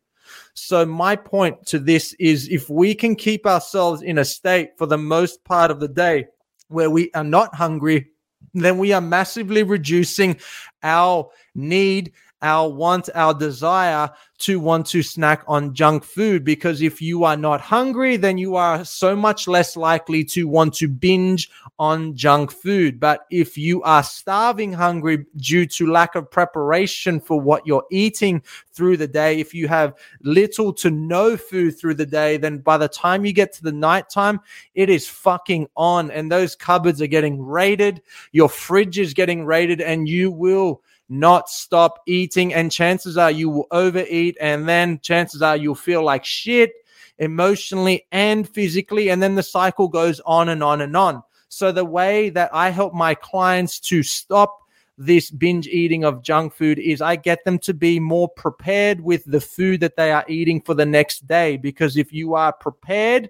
So, 0.55 0.85
my 0.85 1.17
point 1.17 1.67
to 1.67 1.79
this 1.79 2.15
is 2.15 2.49
if 2.49 2.69
we 2.69 2.95
can 2.95 3.17
keep 3.17 3.47
ourselves 3.47 4.03
in 4.03 4.19
a 4.19 4.25
state 4.25 4.71
for 4.77 4.87
the 4.87 4.99
most 4.99 5.43
part 5.45 5.71
of 5.71 5.81
the 5.81 5.89
day 5.89 6.27
where 6.69 6.91
we 6.91 7.11
are 7.15 7.25
not 7.25 7.55
hungry, 7.55 8.09
then 8.55 8.79
we 8.79 8.93
are 8.93 9.01
massively 9.01 9.63
reducing 9.63 10.39
our 10.83 11.31
need 11.55 12.13
our 12.43 12.69
want, 12.69 13.09
our 13.15 13.33
desire 13.33 14.11
to 14.43 14.59
want 14.59 14.85
to 14.85 15.03
snack 15.03 15.45
on 15.47 15.73
junk 15.73 16.03
food. 16.03 16.45
Because 16.45 16.83
if 16.83 17.01
you 17.01 17.23
are 17.23 17.37
not 17.37 17.61
hungry, 17.61 18.17
then 18.17 18.39
you 18.39 18.57
are 18.57 18.85
so 18.85 19.15
much 19.15 19.47
less 19.47 19.77
likely 19.77 20.25
to 20.25 20.49
want 20.49 20.75
to 20.75 20.89
binge 20.89 21.49
on 21.79 22.17
junk 22.17 22.51
food. 22.51 22.99
But 22.99 23.21
if 23.31 23.57
you 23.57 23.83
are 23.83 24.03
starving 24.03 24.73
hungry 24.73 25.27
due 25.37 25.67
to 25.67 25.91
lack 25.91 26.17
of 26.17 26.29
preparation 26.29 27.21
for 27.21 27.41
what 27.41 27.67
you're 27.67 27.87
eating 27.93 28.43
through 28.73 28.97
the 28.97 29.07
day, 29.07 29.39
if 29.39 29.55
you 29.55 29.69
have 29.69 29.95
little 30.23 30.73
to 30.73 30.91
no 30.91 31.37
food 31.37 31.79
through 31.79 31.95
the 31.95 32.07
day, 32.07 32.37
then 32.37 32.59
by 32.59 32.77
the 32.77 32.89
time 32.89 33.25
you 33.25 33.33
get 33.33 33.53
to 33.53 33.63
the 33.63 33.73
nighttime, 33.73 34.41
it 34.75 34.91
is 34.91 35.07
fucking 35.07 35.69
on. 35.77 36.11
And 36.11 36.31
those 36.31 36.57
cupboards 36.57 37.01
are 37.01 37.07
getting 37.07 37.41
raided. 37.41 38.03
Your 38.33 38.49
fridge 38.49 38.99
is 38.99 39.15
getting 39.15 39.45
raided 39.45 39.81
and 39.81 40.09
you 40.09 40.33
will 40.33 40.83
not 41.13 41.51
stop 41.51 42.01
eating. 42.07 42.55
And 42.55 42.73
chances 42.73 43.17
are 43.19 43.31
you 43.31 43.51
will 43.51 43.67
overeat. 43.71 44.37
And 44.41 44.69
then 44.69 44.99
chances 45.01 45.43
are 45.43 45.57
you'll 45.57 45.75
feel 45.75 46.03
like 46.03 46.25
shit 46.25 46.73
emotionally 47.19 48.07
and 48.11 48.49
physically. 48.49 49.11
And 49.11 49.23
then 49.23 49.35
the 49.35 49.43
cycle 49.43 49.89
goes 49.89 50.21
on 50.21 50.49
and 50.49 50.63
on 50.63 50.81
and 50.81 50.97
on. 50.97 51.23
So 51.49 51.71
the 51.71 51.85
way 51.85 52.31
that 52.31 52.51
I 52.55 52.71
help 52.71 52.95
my 52.95 53.15
clients 53.15 53.79
to 53.81 54.03
stop 54.03 54.59
this 54.97 55.31
binge 55.31 55.67
eating 55.67 56.05
of 56.05 56.23
junk 56.23 56.55
food 56.55 56.79
is 56.79 57.03
I 57.03 57.17
get 57.17 57.45
them 57.45 57.59
to 57.61 57.75
be 57.75 58.01
more 58.01 58.29
prepared 58.29 59.01
with 59.01 59.25
the 59.25 59.41
food 59.41 59.81
that 59.81 59.97
they 59.97 60.13
are 60.13 60.25
eating 60.29 60.63
for 60.63 60.75
the 60.75 60.87
next 60.87 61.27
day. 61.27 61.59
Because 61.59 61.97
if 61.97 62.13
you 62.13 62.35
are 62.35 62.53
prepared, 62.53 63.29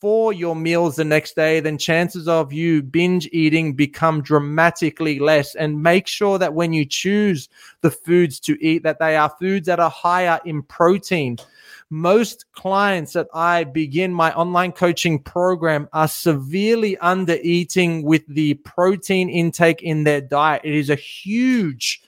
for 0.00 0.32
your 0.32 0.54
meals 0.54 0.96
the 0.96 1.04
next 1.04 1.34
day, 1.34 1.60
then 1.60 1.78
chances 1.78 2.28
of 2.28 2.52
you 2.52 2.82
binge 2.82 3.28
eating 3.32 3.74
become 3.74 4.22
dramatically 4.22 5.18
less. 5.18 5.54
And 5.54 5.82
make 5.82 6.06
sure 6.06 6.38
that 6.38 6.54
when 6.54 6.72
you 6.72 6.84
choose 6.84 7.48
the 7.80 7.90
foods 7.90 8.38
to 8.40 8.56
eat, 8.64 8.82
that 8.84 8.98
they 8.98 9.16
are 9.16 9.34
foods 9.40 9.66
that 9.66 9.80
are 9.80 9.90
higher 9.90 10.40
in 10.44 10.62
protein. 10.62 11.38
Most 11.90 12.46
clients 12.52 13.12
that 13.14 13.28
I 13.34 13.64
begin 13.64 14.12
my 14.12 14.32
online 14.34 14.72
coaching 14.72 15.18
program 15.18 15.88
are 15.92 16.08
severely 16.08 16.96
under 16.98 17.38
eating 17.42 18.02
with 18.02 18.26
the 18.28 18.54
protein 18.54 19.28
intake 19.28 19.82
in 19.82 20.04
their 20.04 20.20
diet. 20.20 20.62
It 20.64 20.74
is 20.74 20.90
a 20.90 20.94
huge 20.94 22.03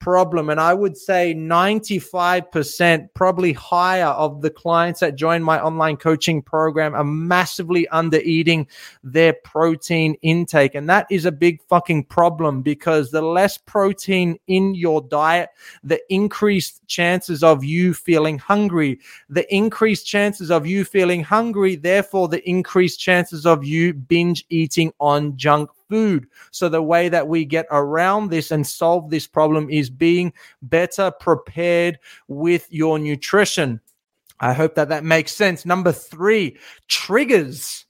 problem. 0.00 0.48
And 0.50 0.58
I 0.58 0.74
would 0.74 0.96
say 0.96 1.34
95%, 1.34 3.08
probably 3.14 3.52
higher, 3.52 4.06
of 4.06 4.42
the 4.42 4.50
clients 4.50 5.00
that 5.00 5.14
join 5.14 5.42
my 5.42 5.60
online 5.60 5.96
coaching 5.96 6.42
program 6.42 6.94
are 6.94 7.04
massively 7.04 7.86
under 7.88 8.18
eating 8.18 8.66
their 9.04 9.34
protein 9.44 10.16
intake. 10.22 10.74
And 10.74 10.88
that 10.88 11.06
is 11.10 11.26
a 11.26 11.32
big 11.32 11.62
fucking 11.68 12.04
problem 12.04 12.62
because 12.62 13.10
the 13.10 13.22
less 13.22 13.58
protein 13.58 14.38
in 14.48 14.74
your 14.74 15.02
diet, 15.02 15.50
the 15.84 16.00
increased 16.12 16.86
chances 16.88 17.42
of 17.42 17.62
you 17.62 17.94
feeling 17.94 18.38
hungry, 18.38 18.98
the 19.28 19.54
increased 19.54 20.06
chances 20.06 20.50
of 20.50 20.66
you 20.66 20.84
feeling 20.84 21.22
hungry, 21.22 21.76
therefore, 21.76 22.28
the 22.28 22.48
increased 22.48 22.98
chances 22.98 23.46
of 23.46 23.64
you 23.64 23.92
binge 23.94 24.44
eating 24.48 24.92
on 24.98 25.36
junk 25.36 25.70
food. 25.90 26.26
So 26.52 26.70
the 26.70 26.80
way 26.80 27.10
that 27.10 27.28
we 27.28 27.44
get 27.44 27.66
around 27.70 28.30
this 28.30 28.50
and 28.50 28.66
solve 28.66 29.10
this 29.10 29.26
problem 29.26 29.68
is 29.68 29.90
being 29.90 30.32
better 30.62 31.10
prepared 31.10 31.98
with 32.28 32.66
your 32.70 32.98
nutrition. 32.98 33.80
I 34.38 34.54
hope 34.54 34.76
that 34.76 34.88
that 34.88 35.04
makes 35.04 35.32
sense. 35.32 35.66
Number 35.66 35.92
three, 35.92 36.56
triggers. 36.88 37.84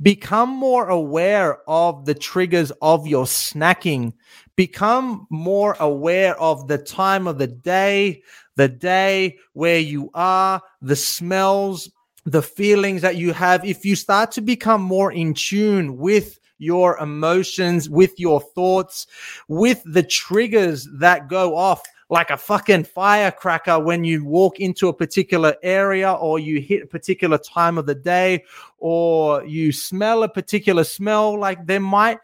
Become 0.00 0.48
more 0.50 0.88
aware 0.88 1.58
of 1.68 2.06
the 2.06 2.14
triggers 2.14 2.72
of 2.82 3.06
your 3.06 3.24
snacking. 3.24 4.12
Become 4.56 5.26
more 5.30 5.76
aware 5.78 6.38
of 6.40 6.66
the 6.66 6.78
time 6.78 7.26
of 7.26 7.38
the 7.38 7.46
day, 7.46 8.22
the 8.56 8.68
day 8.68 9.38
where 9.52 9.78
you 9.78 10.10
are, 10.14 10.60
the 10.80 10.96
smells, 10.96 11.88
the 12.24 12.42
feelings 12.42 13.02
that 13.02 13.16
you 13.16 13.32
have. 13.32 13.64
If 13.64 13.84
you 13.84 13.94
start 13.94 14.32
to 14.32 14.40
become 14.40 14.82
more 14.82 15.12
in 15.12 15.34
tune 15.34 15.96
with 15.96 16.38
your 16.62 16.96
emotions, 16.98 17.90
with 17.90 18.18
your 18.18 18.40
thoughts, 18.40 19.06
with 19.48 19.82
the 19.84 20.02
triggers 20.02 20.88
that 20.94 21.28
go 21.28 21.56
off 21.56 21.82
like 22.12 22.28
a 22.28 22.36
fucking 22.36 22.84
firecracker 22.84 23.78
when 23.78 24.04
you 24.04 24.22
walk 24.22 24.60
into 24.60 24.88
a 24.88 24.92
particular 24.92 25.56
area 25.62 26.12
or 26.12 26.38
you 26.38 26.60
hit 26.60 26.82
a 26.82 26.86
particular 26.86 27.38
time 27.38 27.78
of 27.78 27.86
the 27.86 27.94
day 27.94 28.44
or 28.76 29.42
you 29.46 29.72
smell 29.72 30.22
a 30.22 30.28
particular 30.28 30.84
smell. 30.84 31.38
Like 31.38 31.66
there 31.66 31.80
might 31.80 32.18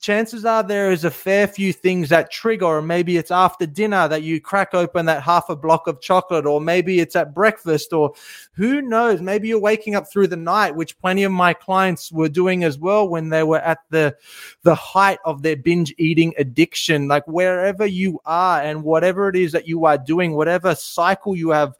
chances 0.00 0.44
are 0.44 0.62
there 0.62 0.92
is 0.92 1.04
a 1.04 1.10
fair 1.10 1.46
few 1.46 1.72
things 1.72 2.08
that 2.08 2.30
trigger, 2.30 2.64
or 2.64 2.82
maybe 2.82 3.16
it's 3.16 3.30
after 3.30 3.66
dinner 3.66 4.06
that 4.08 4.22
you 4.22 4.40
crack 4.40 4.72
open 4.72 5.06
that 5.06 5.22
half 5.22 5.48
a 5.48 5.56
block 5.56 5.86
of 5.86 6.00
chocolate, 6.00 6.46
or 6.46 6.60
maybe 6.60 7.00
it's 7.00 7.16
at 7.16 7.34
breakfast, 7.34 7.92
or 7.92 8.12
who 8.52 8.80
knows? 8.80 9.20
Maybe 9.20 9.48
you're 9.48 9.58
waking 9.58 9.94
up 9.94 10.10
through 10.10 10.28
the 10.28 10.36
night, 10.36 10.76
which 10.76 10.98
plenty 10.98 11.24
of 11.24 11.32
my 11.32 11.52
clients 11.54 12.12
were 12.12 12.28
doing 12.28 12.64
as 12.64 12.78
well 12.78 13.08
when 13.08 13.28
they 13.28 13.42
were 13.42 13.58
at 13.58 13.78
the 13.90 14.16
the 14.62 14.74
height 14.74 15.18
of 15.24 15.42
their 15.42 15.56
binge 15.56 15.94
eating 15.98 16.34
addiction. 16.38 17.08
Like 17.08 17.26
wherever 17.26 17.86
you 17.86 18.20
are 18.24 18.62
and 18.62 18.84
whatever 18.84 19.28
it 19.28 19.36
is 19.36 19.52
that 19.52 19.66
you 19.66 19.84
are 19.86 19.98
doing, 19.98 20.34
whatever 20.34 20.74
cycle 20.74 21.36
you 21.36 21.50
have 21.50 21.74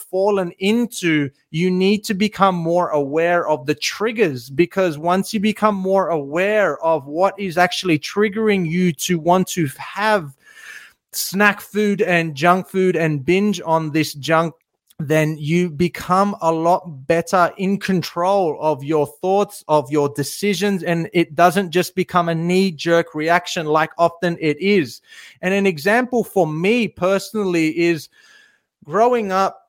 fallen 0.00 0.52
into, 0.58 1.30
you 1.50 1.70
need 1.70 2.04
to 2.04 2.14
become 2.14 2.54
more 2.54 2.90
aware 2.90 3.48
of 3.48 3.66
the 3.66 3.74
triggers 3.74 4.50
because 4.50 4.98
once 4.98 5.32
you 5.32 5.40
become 5.40 5.74
more 5.74 6.08
aware 6.08 6.82
of 6.84 7.06
what 7.06 7.38
is 7.38 7.58
actually 7.58 7.98
triggering 7.98 8.68
you 8.68 8.92
to 8.92 9.18
want 9.18 9.48
to 9.48 9.66
have 9.78 10.36
snack 11.12 11.60
food 11.60 12.02
and 12.02 12.34
junk 12.34 12.68
food 12.68 12.96
and 12.96 13.24
binge 13.24 13.60
on 13.64 13.90
this 13.90 14.14
junk 14.14 14.54
then 15.00 15.36
you 15.38 15.70
become 15.70 16.36
a 16.42 16.52
lot 16.52 17.06
better 17.06 17.50
in 17.56 17.78
control 17.78 18.58
of 18.60 18.84
your 18.84 19.06
thoughts, 19.06 19.64
of 19.66 19.90
your 19.90 20.10
decisions, 20.10 20.82
and 20.82 21.08
it 21.14 21.34
doesn't 21.34 21.70
just 21.70 21.94
become 21.94 22.28
a 22.28 22.34
knee 22.34 22.70
jerk 22.70 23.14
reaction 23.14 23.64
like 23.66 23.90
often 23.96 24.36
it 24.40 24.60
is. 24.60 25.00
And 25.40 25.54
an 25.54 25.66
example 25.66 26.22
for 26.22 26.46
me 26.46 26.86
personally 26.86 27.78
is 27.78 28.10
growing 28.84 29.32
up 29.32 29.59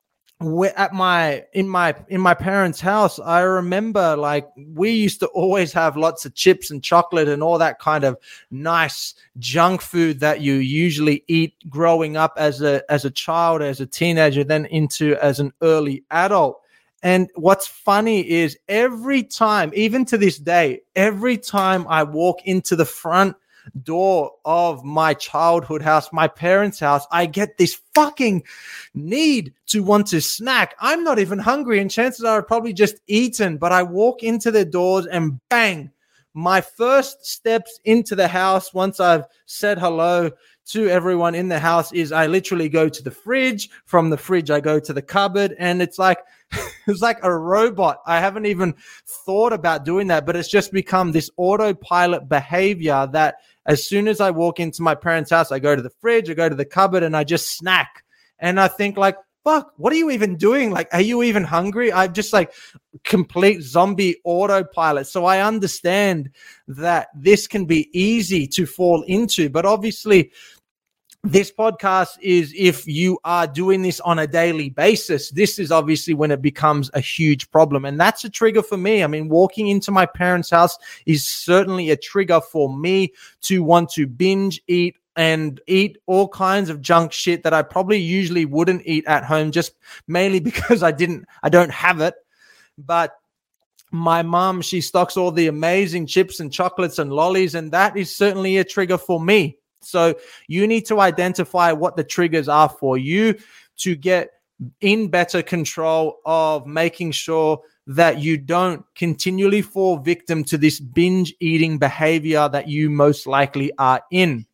at 0.75 0.93
my 0.93 1.43
in 1.53 1.67
my 1.69 1.95
in 2.07 2.19
my 2.19 2.33
parents 2.33 2.81
house 2.81 3.19
i 3.19 3.41
remember 3.41 4.15
like 4.17 4.48
we 4.74 4.89
used 4.89 5.19
to 5.19 5.27
always 5.27 5.71
have 5.71 5.95
lots 5.95 6.25
of 6.25 6.33
chips 6.33 6.71
and 6.71 6.83
chocolate 6.83 7.27
and 7.27 7.43
all 7.43 7.57
that 7.57 7.79
kind 7.79 8.03
of 8.03 8.17
nice 8.50 9.13
junk 9.38 9.81
food 9.81 10.19
that 10.19 10.41
you 10.41 10.55
usually 10.55 11.24
eat 11.27 11.53
growing 11.69 12.17
up 12.17 12.33
as 12.38 12.62
a 12.62 12.83
as 12.91 13.05
a 13.05 13.12
child 13.12 13.62
as 13.62 13.79
a 13.79 13.86
teenager 13.86 14.43
then 14.43 14.65
into 14.65 15.15
as 15.21 15.39
an 15.39 15.53
early 15.62 16.03
adult. 16.12 16.60
And 17.03 17.29
what's 17.36 17.67
funny 17.67 18.29
is 18.29 18.57
every 18.67 19.24
time 19.24 19.71
even 19.75 20.05
to 20.05 20.17
this 20.17 20.38
day 20.38 20.81
every 20.95 21.38
time 21.38 21.86
i 21.89 22.03
walk 22.03 22.45
into 22.45 22.75
the 22.75 22.86
front 22.86 23.36
door 23.83 24.31
of 24.45 24.83
my 24.83 25.13
childhood 25.13 25.81
house, 25.81 26.11
my 26.11 26.27
parents' 26.27 26.79
house, 26.79 27.05
I 27.11 27.25
get 27.25 27.57
this 27.57 27.79
fucking 27.95 28.43
need 28.93 29.53
to 29.67 29.83
want 29.83 30.07
to 30.07 30.21
snack. 30.21 30.75
I'm 30.79 31.03
not 31.03 31.19
even 31.19 31.39
hungry, 31.39 31.79
and 31.79 31.89
chances 31.89 32.23
are 32.25 32.39
I've 32.39 32.47
probably 32.47 32.73
just 32.73 32.95
eaten, 33.07 33.57
but 33.57 33.71
I 33.71 33.83
walk 33.83 34.23
into 34.23 34.51
their 34.51 34.65
doors 34.65 35.05
and 35.05 35.39
bang, 35.49 35.91
my 36.33 36.61
first 36.61 37.25
steps 37.25 37.79
into 37.83 38.15
the 38.15 38.27
house 38.27 38.73
once 38.73 39.00
I've 39.00 39.25
said 39.45 39.77
hello 39.77 40.31
to 40.67 40.88
everyone 40.88 41.35
in 41.35 41.50
the 41.50 41.59
house 41.59 41.91
is 41.91 42.11
I 42.11 42.27
literally 42.27 42.69
go 42.69 42.88
to 42.88 43.03
the 43.03 43.11
fridge. 43.11 43.69
From 43.85 44.09
the 44.09 44.17
fridge, 44.17 44.50
I 44.50 44.59
go 44.59 44.79
to 44.79 44.93
the 44.93 45.01
cupboard, 45.01 45.55
and 45.59 45.81
it's 45.81 46.00
like 46.00 46.19
it's 46.88 47.01
like 47.01 47.19
a 47.23 47.35
robot. 47.35 48.01
I 48.05 48.19
haven't 48.19 48.45
even 48.45 48.75
thought 49.25 49.53
about 49.53 49.85
doing 49.85 50.07
that, 50.07 50.25
but 50.25 50.35
it's 50.35 50.50
just 50.50 50.71
become 50.71 51.11
this 51.11 51.29
autopilot 51.38 52.29
behavior 52.29 53.07
that 53.11 53.35
as 53.65 53.85
soon 53.88 54.07
as 54.07 54.19
I 54.19 54.31
walk 54.31 54.59
into 54.59 54.81
my 54.81 54.95
parents' 54.95 55.31
house, 55.31 55.51
I 55.51 55.59
go 55.59 55.75
to 55.75 55.81
the 55.81 55.91
fridge, 56.01 56.29
I 56.29 56.33
go 56.33 56.50
to 56.50 56.55
the 56.55 56.65
cupboard, 56.65 57.03
and 57.03 57.15
I 57.15 57.23
just 57.23 57.57
snack. 57.57 58.03
And 58.39 58.59
I 58.59 58.67
think 58.67 58.97
like, 58.97 59.17
fuck, 59.43 59.74
what 59.77 59.91
are 59.93 59.98
you 59.98 60.12
even 60.12 60.36
doing? 60.36 60.71
Like, 60.71 60.89
are 60.93 61.01
you 61.01 61.24
even 61.24 61.43
hungry? 61.43 61.91
I'm 61.91 62.13
just 62.13 62.33
like 62.33 62.53
complete 63.03 63.62
zombie 63.62 64.17
autopilot. 64.24 65.07
So 65.07 65.25
I 65.25 65.41
understand 65.41 66.29
that 66.67 67.07
this 67.15 67.48
can 67.48 67.65
be 67.65 67.89
easy 67.98 68.48
to 68.48 68.65
fall 68.65 69.03
into, 69.03 69.50
but 69.50 69.65
obviously 69.65 70.31
this 71.24 71.51
podcast 71.51 72.17
is 72.19 72.51
if 72.57 72.88
you 72.88 73.19
are 73.24 73.45
doing 73.45 73.83
this 73.83 74.00
on 74.00 74.17
a 74.17 74.25
daily 74.25 74.71
basis. 74.71 75.29
This 75.29 75.60
is 75.60 75.71
obviously 75.71 76.15
when 76.15 76.31
it 76.31 76.41
becomes 76.41 76.89
a 76.95 77.00
huge 77.00 77.51
problem. 77.51 77.86
And 77.86 78.00
that's 78.00 78.24
a 78.24 78.29
trigger 78.29 78.63
for 78.63 78.77
me. 78.77 79.03
I 79.03 79.07
mean, 79.07 79.29
walking 79.29 79.67
into 79.67 79.91
my 79.91 80.07
parents' 80.07 80.50
house 80.50 80.77
is 81.05 81.24
certainly 81.24 81.91
a 81.91 81.95
trigger 81.95 82.41
for 82.41 82.75
me 82.75 83.13
to 83.41 83.62
want 83.62 83.89
to 83.91 84.07
binge 84.07 84.62
eat 84.67 84.95
and 85.21 85.61
eat 85.67 85.99
all 86.07 86.27
kinds 86.27 86.71
of 86.71 86.81
junk 86.81 87.11
shit 87.11 87.43
that 87.43 87.53
I 87.53 87.61
probably 87.61 87.99
usually 87.99 88.45
wouldn't 88.45 88.81
eat 88.85 89.05
at 89.05 89.23
home, 89.23 89.51
just 89.51 89.73
mainly 90.07 90.39
because 90.49 90.81
I 90.81 90.91
didn't, 90.91 91.25
I 91.43 91.49
don't 91.49 91.71
have 91.71 92.01
it. 92.01 92.15
But 92.75 93.15
my 93.91 94.23
mom, 94.23 94.63
she 94.63 94.81
stocks 94.81 95.17
all 95.17 95.31
the 95.31 95.45
amazing 95.45 96.07
chips 96.07 96.39
and 96.39 96.51
chocolates 96.51 96.97
and 96.97 97.13
lollies, 97.13 97.53
and 97.53 97.71
that 97.71 97.95
is 97.95 98.15
certainly 98.15 98.57
a 98.57 98.63
trigger 98.63 98.97
for 98.97 99.21
me. 99.21 99.59
So 99.81 100.15
you 100.47 100.65
need 100.65 100.87
to 100.87 100.99
identify 100.99 101.71
what 101.71 101.97
the 101.97 102.03
triggers 102.03 102.49
are 102.49 102.69
for 102.69 102.97
you 102.97 103.37
to 103.77 103.95
get 103.95 104.31
in 104.79 105.07
better 105.09 105.43
control 105.43 106.19
of 106.25 106.65
making 106.65 107.11
sure 107.11 107.61
that 107.85 108.19
you 108.19 108.37
don't 108.37 108.85
continually 108.95 109.61
fall 109.61 109.97
victim 109.97 110.43
to 110.45 110.57
this 110.57 110.79
binge 110.79 111.33
eating 111.39 111.77
behavior 111.77 112.49
that 112.49 112.67
you 112.67 112.89
most 112.89 113.27
likely 113.27 113.71
are 113.77 114.01
in. 114.11 114.47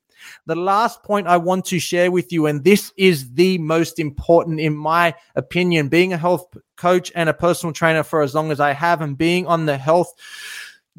The 0.46 0.56
last 0.56 1.04
point 1.04 1.28
I 1.28 1.38
want 1.38 1.66
to 1.66 1.80
share 1.80 2.12
with 2.12 2.32
you, 2.32 2.46
and 2.46 2.64
this 2.64 2.92
is 2.98 3.34
the 3.34 3.58
most 3.58 4.00
important 4.00 4.60
in 4.60 4.76
my 4.76 5.16
opinion, 5.36 5.90
being 5.90 6.14
a 6.14 6.18
health 6.18 6.46
coach 6.76 7.12
and 7.16 7.30
a 7.30 7.34
personal 7.34 7.74
trainer 7.74 8.04
for 8.04 8.22
as 8.22 8.36
long 8.36 8.52
as 8.52 8.60
I 8.60 8.74
have, 8.74 9.02
and 9.02 9.18
being 9.18 9.48
on 9.48 9.66
the 9.66 9.78
health 9.78 10.14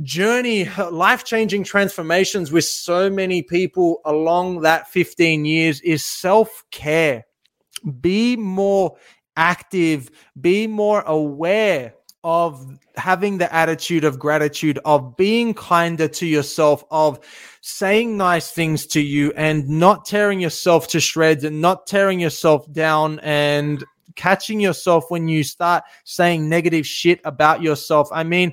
journey, 0.02 0.68
life 0.90 1.24
changing 1.24 1.64
transformations 1.64 2.52
with 2.52 2.64
so 2.64 3.10
many 3.10 3.42
people 3.42 4.00
along 4.04 4.60
that 4.60 4.88
15 4.88 5.44
years 5.44 5.80
is 5.80 6.04
self 6.04 6.64
care. 6.70 7.26
Be 8.00 8.36
more 8.36 8.96
active, 9.36 10.10
be 10.40 10.66
more 10.66 11.02
aware 11.02 11.94
of 12.24 12.78
having 12.96 13.38
the 13.38 13.52
attitude 13.54 14.04
of 14.04 14.18
gratitude, 14.18 14.78
of 14.84 15.16
being 15.16 15.54
kinder 15.54 16.08
to 16.08 16.26
yourself, 16.26 16.84
of 16.90 17.20
saying 17.60 18.16
nice 18.16 18.50
things 18.50 18.86
to 18.86 19.00
you 19.00 19.32
and 19.36 19.68
not 19.68 20.04
tearing 20.04 20.40
yourself 20.40 20.88
to 20.88 21.00
shreds 21.00 21.44
and 21.44 21.60
not 21.60 21.86
tearing 21.86 22.18
yourself 22.18 22.70
down 22.72 23.20
and 23.20 23.84
catching 24.16 24.58
yourself 24.58 25.10
when 25.10 25.28
you 25.28 25.44
start 25.44 25.84
saying 26.04 26.48
negative 26.48 26.86
shit 26.86 27.20
about 27.24 27.62
yourself. 27.62 28.08
I 28.12 28.24
mean, 28.24 28.52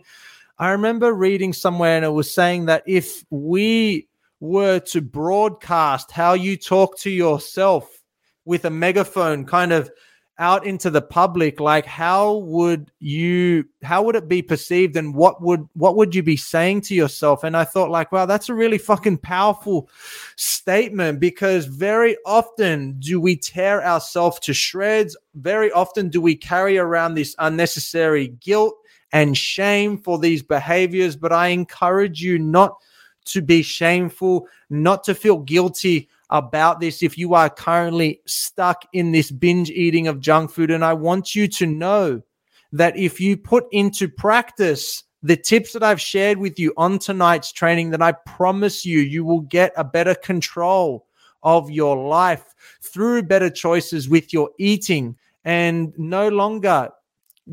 I 0.60 0.70
remember 0.70 1.14
reading 1.14 1.52
somewhere 1.52 1.98
and 1.98 2.06
it 2.06 2.10
was 2.10 2.34
saying 2.34 2.66
that 2.66 2.84
if 2.86 3.26
we 3.30 4.08
were 4.40 4.80
to 4.80 5.02
broadcast 5.02 6.12
how 6.12 6.34
you 6.34 6.56
talk 6.56 6.98
to 7.00 7.10
yourself 7.10 8.04
with 8.46 8.66
a 8.66 8.70
megaphone 8.70 9.46
kind 9.46 9.74
of 9.74 9.90
out 10.38 10.66
into 10.66 10.90
the 10.90 11.02
public 11.02 11.60
like 11.60 11.86
how 11.86 12.36
would 12.38 12.92
you 13.00 13.64
how 13.84 14.04
would 14.04 14.16
it 14.16 14.28
be 14.28 14.42
perceived 14.42 14.98
and 14.98 15.16
what 15.16 15.42
would 15.42 15.66
what 15.74 15.96
would 15.96 16.14
you 16.14 16.22
be 16.22 16.36
saying 16.36 16.82
to 16.82 16.94
yourself 16.94 17.46
and 17.46 17.56
i 17.56 17.64
thought 17.64 17.90
like 17.90 18.12
wow 18.12 18.26
that's 18.26 18.50
a 18.50 18.54
really 18.54 18.78
fucking 18.78 19.18
powerful 19.18 19.90
statement 20.36 21.22
because 21.22 21.66
very 21.66 22.18
often 22.26 23.00
do 23.00 23.20
we 23.22 23.38
tear 23.38 23.82
ourselves 23.86 24.38
to 24.40 24.54
shreds 24.54 25.16
very 25.36 25.72
often 25.72 26.10
do 26.10 26.20
we 26.20 26.36
carry 26.36 26.78
around 26.78 27.14
this 27.14 27.34
unnecessary 27.40 28.28
guilt 28.42 28.76
and 29.16 29.38
shame 29.38 29.98
for 29.98 30.20
these 30.20 30.44
behaviors. 30.44 31.16
But 31.16 31.32
I 31.32 31.48
encourage 31.48 32.22
you 32.22 32.38
not 32.38 32.76
to 33.26 33.42
be 33.42 33.62
shameful, 33.64 34.48
not 34.70 35.06
to 35.06 35.16
feel 35.16 35.38
guilty 35.38 36.10
about 36.30 36.80
this 36.80 37.04
if 37.04 37.18
you 37.18 37.34
are 37.34 37.50
currently 37.50 38.22
stuck 38.26 38.86
in 38.94 39.12
this 39.12 39.32
binge 39.32 39.70
eating 39.70 40.08
of 40.08 40.20
junk 40.20 40.52
food. 40.52 40.72
And 40.72 40.84
I 40.84 40.94
want 40.94 41.36
you 41.36 41.48
to 41.50 41.66
know 41.66 42.22
that 42.72 42.98
if 42.98 43.20
you 43.20 43.38
put 43.38 43.66
into 43.72 44.08
practice 44.08 45.04
the 45.22 45.38
tips 45.38 45.74
that 45.74 45.84
I've 45.84 46.02
shared 46.02 46.38
with 46.38 46.60
you 46.60 46.74
on 46.78 47.00
tonight's 47.00 47.52
training, 47.52 47.92
that 47.92 48.02
I 48.02 48.12
promise 48.12 48.86
you, 48.86 49.00
you 49.00 49.24
will 49.24 49.42
get 49.42 49.74
a 49.76 49.84
better 49.84 50.16
control 50.16 51.08
of 51.42 51.70
your 51.70 52.08
life 52.08 52.54
through 52.82 53.24
better 53.24 53.50
choices 53.50 54.10
with 54.10 54.34
your 54.34 54.50
eating 54.60 55.16
and 55.44 55.94
no 55.98 56.28
longer 56.30 56.90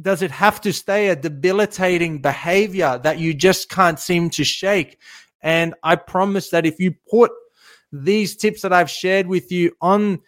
does 0.01 0.23
it 0.23 0.31
have 0.31 0.61
to 0.63 0.73
stay 0.73 1.09
a 1.09 1.17
debilitating 1.17 2.23
behavior 2.23 2.99
that 3.03 3.19
you 3.19 3.35
just 3.35 3.69
can't 3.69 4.01
seem 4.01 4.31
to 4.31 4.45
shake? 4.45 4.99
And 5.43 5.75
I 5.83 5.97
promise 5.97 6.49
that 6.51 6.65
if 6.65 6.81
you 6.81 6.95
put 7.11 7.31
these 7.93 8.37
tips 8.37 8.63
that 8.63 8.73
I've 8.73 8.91
shared 8.91 9.27
with 9.27 9.53
you 9.53 9.77
on 9.81 10.21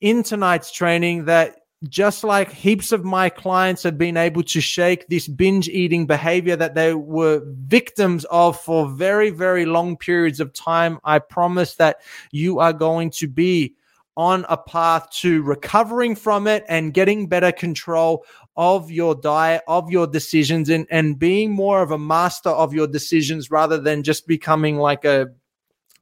in 0.00 0.22
tonight's 0.22 0.72
training, 0.72 1.26
that 1.26 1.56
just 1.88 2.24
like 2.24 2.50
heaps 2.50 2.92
of 2.92 3.04
my 3.04 3.28
clients 3.28 3.82
have 3.82 3.98
been 3.98 4.16
able 4.16 4.42
to 4.42 4.60
shake 4.60 5.06
this 5.08 5.28
binge 5.28 5.68
eating 5.68 6.06
behavior 6.06 6.56
that 6.56 6.74
they 6.74 6.94
were 6.94 7.42
victims 7.46 8.24
of 8.30 8.58
for 8.60 8.88
very, 8.88 9.30
very 9.30 9.66
long 9.66 9.96
periods 9.96 10.40
of 10.40 10.52
time, 10.52 10.98
I 11.04 11.18
promise 11.18 11.76
that 11.76 12.00
you 12.30 12.58
are 12.58 12.72
going 12.72 13.10
to 13.12 13.28
be 13.28 13.74
on 14.16 14.46
a 14.48 14.56
path 14.56 15.10
to 15.10 15.42
recovering 15.42 16.14
from 16.14 16.46
it 16.46 16.64
and 16.68 16.94
getting 16.94 17.26
better 17.26 17.50
control 17.50 18.24
of 18.56 18.90
your 18.90 19.14
diet, 19.14 19.62
of 19.66 19.90
your 19.90 20.06
decisions, 20.06 20.70
and, 20.70 20.86
and 20.90 21.18
being 21.18 21.50
more 21.50 21.82
of 21.82 21.90
a 21.90 21.98
master 21.98 22.50
of 22.50 22.72
your 22.72 22.86
decisions 22.86 23.50
rather 23.50 23.78
than 23.78 24.04
just 24.04 24.26
becoming 24.26 24.76
like 24.76 25.04
a 25.04 25.28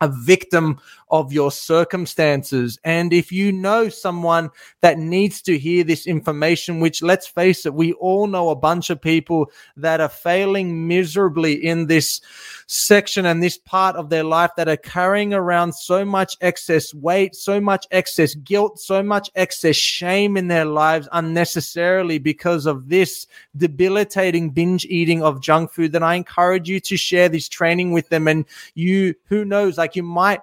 a 0.02 0.08
victim 0.08 0.80
of 1.12 1.30
your 1.30 1.52
circumstances. 1.52 2.78
And 2.84 3.12
if 3.12 3.30
you 3.30 3.52
know 3.52 3.90
someone 3.90 4.50
that 4.80 4.98
needs 4.98 5.42
to 5.42 5.58
hear 5.58 5.84
this 5.84 6.06
information, 6.06 6.80
which 6.80 7.02
let's 7.02 7.26
face 7.26 7.66
it, 7.66 7.74
we 7.74 7.92
all 7.94 8.26
know 8.26 8.48
a 8.48 8.56
bunch 8.56 8.88
of 8.88 9.00
people 9.00 9.52
that 9.76 10.00
are 10.00 10.08
failing 10.08 10.88
miserably 10.88 11.52
in 11.52 11.86
this 11.86 12.22
section 12.66 13.26
and 13.26 13.42
this 13.42 13.58
part 13.58 13.94
of 13.96 14.08
their 14.08 14.24
life 14.24 14.52
that 14.56 14.68
are 14.68 14.76
carrying 14.78 15.34
around 15.34 15.74
so 15.74 16.02
much 16.02 16.38
excess 16.40 16.94
weight, 16.94 17.34
so 17.34 17.60
much 17.60 17.86
excess 17.90 18.34
guilt, 18.36 18.80
so 18.80 19.02
much 19.02 19.30
excess 19.34 19.76
shame 19.76 20.38
in 20.38 20.48
their 20.48 20.64
lives 20.64 21.06
unnecessarily 21.12 22.18
because 22.18 22.64
of 22.64 22.88
this 22.88 23.26
debilitating 23.58 24.48
binge 24.48 24.86
eating 24.86 25.22
of 25.22 25.42
junk 25.42 25.70
food, 25.70 25.92
then 25.92 26.02
I 26.02 26.14
encourage 26.14 26.70
you 26.70 26.80
to 26.80 26.96
share 26.96 27.28
this 27.28 27.50
training 27.50 27.92
with 27.92 28.08
them. 28.08 28.26
And 28.26 28.46
you, 28.74 29.14
who 29.26 29.44
knows, 29.44 29.76
like 29.76 29.94
you 29.94 30.02
might 30.02 30.40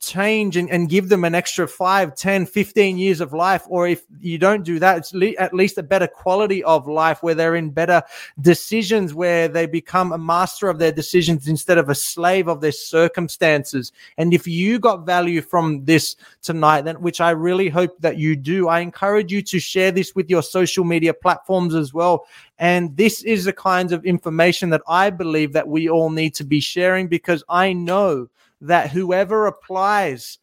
change 0.00 0.56
and, 0.56 0.70
and 0.70 0.90
give 0.90 1.08
them 1.08 1.24
an 1.24 1.34
extra 1.34 1.66
5 1.66 2.14
10 2.14 2.44
15 2.44 2.98
years 2.98 3.20
of 3.22 3.32
life 3.32 3.64
or 3.68 3.88
if 3.88 4.04
you 4.20 4.36
don't 4.36 4.62
do 4.62 4.78
that 4.78 4.98
it's 4.98 5.14
le- 5.14 5.34
at 5.38 5.54
least 5.54 5.78
a 5.78 5.82
better 5.82 6.06
quality 6.06 6.62
of 6.64 6.86
life 6.86 7.22
where 7.22 7.34
they're 7.34 7.56
in 7.56 7.70
better 7.70 8.02
decisions 8.40 9.14
where 9.14 9.48
they 9.48 9.64
become 9.64 10.12
a 10.12 10.18
master 10.18 10.68
of 10.68 10.78
their 10.78 10.92
decisions 10.92 11.48
instead 11.48 11.78
of 11.78 11.88
a 11.88 11.94
slave 11.94 12.46
of 12.46 12.60
their 12.60 12.72
circumstances. 12.72 13.90
And 14.18 14.34
if 14.34 14.46
you 14.46 14.78
got 14.78 15.06
value 15.06 15.40
from 15.40 15.84
this 15.86 16.14
tonight 16.42 16.82
then 16.82 17.00
which 17.00 17.20
i 17.22 17.30
really 17.30 17.70
hope 17.70 17.98
that 18.00 18.18
you 18.18 18.36
do 18.36 18.68
i 18.68 18.80
encourage 18.80 19.32
you 19.32 19.40
to 19.42 19.58
share 19.58 19.90
this 19.90 20.14
with 20.14 20.28
your 20.28 20.42
social 20.42 20.84
media 20.84 21.14
platforms 21.14 21.74
as 21.74 21.94
well. 21.94 22.26
And 22.58 22.96
this 22.96 23.22
is 23.22 23.44
the 23.44 23.52
kinds 23.52 23.92
of 23.92 24.04
information 24.04 24.68
that 24.70 24.82
i 24.86 25.08
believe 25.08 25.54
that 25.54 25.68
we 25.68 25.88
all 25.88 26.10
need 26.10 26.34
to 26.34 26.44
be 26.44 26.60
sharing 26.60 27.08
because 27.08 27.42
i 27.48 27.72
know 27.72 28.28
that 28.60 28.90
whoever 28.90 29.46
applies 29.46 30.38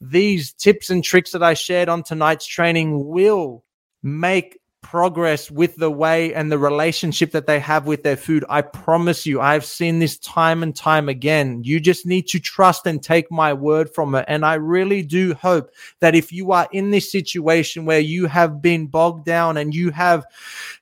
these 0.00 0.52
tips 0.52 0.90
and 0.90 1.02
tricks 1.02 1.32
that 1.32 1.42
I 1.42 1.54
shared 1.54 1.88
on 1.88 2.02
tonight's 2.02 2.46
training 2.46 3.06
will 3.06 3.64
make 4.02 4.58
progress 4.86 5.50
with 5.50 5.74
the 5.74 5.90
way 5.90 6.32
and 6.32 6.50
the 6.50 6.58
relationship 6.58 7.32
that 7.32 7.44
they 7.44 7.58
have 7.58 7.88
with 7.88 8.04
their 8.04 8.16
food. 8.16 8.44
I 8.48 8.62
promise 8.62 9.26
you, 9.26 9.40
I've 9.40 9.64
seen 9.64 9.98
this 9.98 10.16
time 10.18 10.62
and 10.62 10.76
time 10.76 11.08
again. 11.08 11.64
You 11.64 11.80
just 11.80 12.06
need 12.06 12.28
to 12.28 12.38
trust 12.38 12.86
and 12.86 13.02
take 13.02 13.28
my 13.28 13.52
word 13.52 13.92
from 13.92 14.14
it. 14.14 14.24
And 14.28 14.46
I 14.46 14.54
really 14.54 15.02
do 15.02 15.34
hope 15.34 15.72
that 15.98 16.14
if 16.14 16.32
you 16.32 16.52
are 16.52 16.68
in 16.70 16.92
this 16.92 17.10
situation 17.10 17.84
where 17.84 17.98
you 17.98 18.26
have 18.26 18.62
been 18.62 18.86
bogged 18.86 19.24
down 19.26 19.56
and 19.56 19.74
you 19.74 19.90
have 19.90 20.24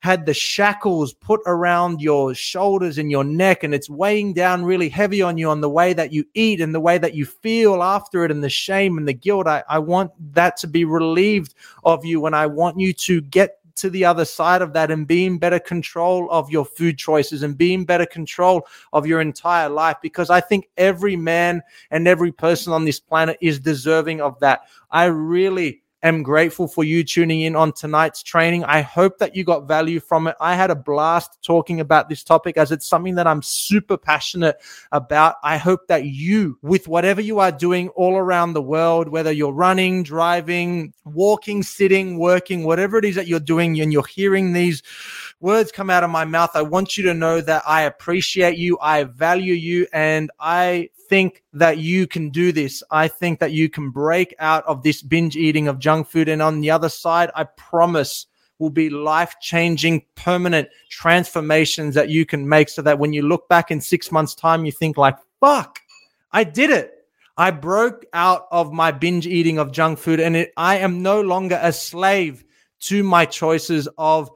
had 0.01 0.27
the 0.27 0.35
shackles 0.35 1.15
put 1.15 1.41
around 1.47 2.03
your 2.03 2.35
shoulders 2.35 2.99
and 2.99 3.11
your 3.11 3.25
neck 3.25 3.65
and 3.65 3.75
it's 3.75 3.89
weighing 3.89 4.35
down 4.35 4.67
really 4.67 4.91
heavy 4.91 5.23
on 5.23 5.39
you 5.39 5.49
on 5.49 5.63
the 5.63 5.71
way 5.71 5.95
that 5.95 6.13
you 6.13 6.27
eat 6.35 6.61
and 6.61 6.75
the 6.75 6.81
way 6.81 6.99
that 6.99 7.15
you 7.15 7.25
feel 7.25 7.83
after 7.83 8.23
it 8.23 8.31
and 8.31 8.45
the 8.45 8.51
shame 8.51 8.99
and 8.99 9.09
the 9.09 9.15
guilt, 9.15 9.47
I, 9.47 9.65
I 9.67 9.79
want 9.79 10.13
that 10.35 10.59
to 10.59 10.67
be 10.67 10.85
relieved 10.85 11.55
of 11.85 12.05
you. 12.05 12.27
And 12.27 12.37
I 12.37 12.47
want 12.47 12.79
you 12.79 12.93
to 12.93 13.23
get 13.23 13.61
to 13.77 13.91
the 13.91 14.05
other 14.05 14.25
side 14.25 14.63
of 14.63 14.73
that 14.73 14.91
and 14.91 15.07
be 15.07 15.27
in 15.27 15.39
better 15.39 15.59
control 15.59 16.31
of 16.31 16.51
your 16.51 16.65
food 16.65 16.99
choices 16.99 17.43
and 17.43 17.57
be 17.57 17.75
in 17.75 17.85
better 17.85 18.07
control 18.07 18.67
of 18.93 19.07
your 19.07 19.21
entire 19.21 19.69
life 19.69 19.97
because 20.03 20.31
I 20.31 20.41
think 20.41 20.69
every 20.77 21.17
man 21.17 21.63
and 21.91 22.09
every 22.09 22.33
person 22.33 22.73
on 22.73 22.85
this 22.85 23.01
planet 23.01 23.39
is 23.41 23.61
deserving 23.61 24.21
of 24.21 24.39
that. 24.41 24.63
I 24.91 25.05
really 25.07 25.83
am 26.05 26.23
grateful 26.23 26.69
for 26.69 26.85
you 26.85 27.03
tuning 27.03 27.41
in 27.41 27.57
on 27.57 27.73
tonight's 27.73 28.23
training. 28.23 28.63
I 28.65 28.83
hope 28.83 29.19
that 29.19 29.35
you 29.35 29.43
got 29.43 29.67
value 29.67 30.01
from 30.01 30.27
it. 30.27 30.37
I 30.41 30.55
had 30.55 30.71
a 30.71 30.77
blast 30.77 31.39
talking 31.43 31.81
about 31.81 32.09
this 32.09 32.23
topic 32.23 32.57
as 32.57 32.71
it's 32.71 32.87
something 32.87 33.15
that 33.15 33.27
I'm 33.27 33.43
super 33.43 33.97
passionate 33.97 34.61
about. 34.93 35.37
I 35.43 35.57
hope 35.57 35.87
that 35.89 36.05
you, 36.05 36.59
with 36.63 36.87
whatever 36.87 37.21
you 37.21 37.39
are 37.39 37.51
doing 37.51 37.89
all 37.91 38.17
around 38.17 38.53
the 38.53 38.63
world, 38.63 39.09
whether 39.09 39.33
you're 39.33 39.53
running, 39.53 40.03
driving, 40.03 40.93
walking, 41.05 41.63
sitting, 41.63 42.19
working, 42.19 42.65
whatever 42.65 42.99
it 42.99 43.05
is 43.05 43.15
that 43.15 43.27
you're 43.27 43.41
doing, 43.41 43.81
and 43.81 43.93
you're 43.93 44.05
hearing 44.07 44.53
these 44.53 44.83
words 45.41 45.73
come 45.73 45.91
out 45.91 46.05
of 46.05 46.11
my 46.11 46.25
mouth, 46.25 46.51
I 46.55 46.63
want 46.63 46.97
you 46.97 47.05
to 47.05 47.15
know 47.15 47.41
that 47.41 47.63
I 47.67 47.83
appreciate 47.83 48.59
you, 48.59 48.79
I 48.81 49.05
value 49.05 49.55
you, 49.55 49.87
and 49.93 50.31
I 50.41 50.91
think 51.09 51.43
that 51.53 51.79
you 51.79 52.07
can 52.07 52.31
do 52.31 52.53
this. 52.53 52.83
I 52.91 53.09
think 53.09 53.41
that 53.41 53.53
you 53.53 53.69
can 53.69 53.91
break 53.91 54.35
out 54.39 54.65
of 54.67 54.83
this 54.83 55.03
binge 55.03 55.37
eating 55.37 55.69
of 55.69 55.79
junk 55.79 56.09
food. 56.09 56.29
And 56.29 56.41
on 56.41 56.61
the 56.61 56.71
other 56.71 56.89
side, 56.89 57.31
I 57.35 57.45
promise 57.45 58.27
will 58.59 58.71
be 58.71 58.89
life 58.89 59.35
changing, 59.41 60.03
permanent 60.15 60.69
transformations 60.89 61.95
that 61.95 62.09
you 62.09 62.25
can 62.25 62.49
make 62.49 62.69
so 62.69 62.83
that 62.83 62.99
when 62.99 63.13
you 63.13 63.23
look 63.23 63.49
back 63.49 63.71
in 63.71 63.81
six 63.81 64.11
months' 64.13 64.35
time, 64.35 64.65
you 64.65 64.73
think, 64.73 64.97
like, 64.97 65.17
fuck, 65.41 65.81
I 66.33 66.45
did 66.45 66.71
it. 66.71 66.93
I 67.37 67.51
broke 67.51 68.07
out 68.13 68.47
of 68.53 68.73
my 68.73 68.93
binge 68.93 69.27
eating 69.27 69.59
of 69.59 69.73
junk 69.73 69.99
food 69.99 70.21
and 70.21 70.37
it, 70.37 70.53
I 70.57 70.79
am 70.79 71.03
no 71.03 71.21
longer 71.21 71.59
a 71.61 71.73
slave 71.73 72.45
to 72.81 73.03
my 73.03 73.25
choices 73.25 73.89
of 73.99 74.31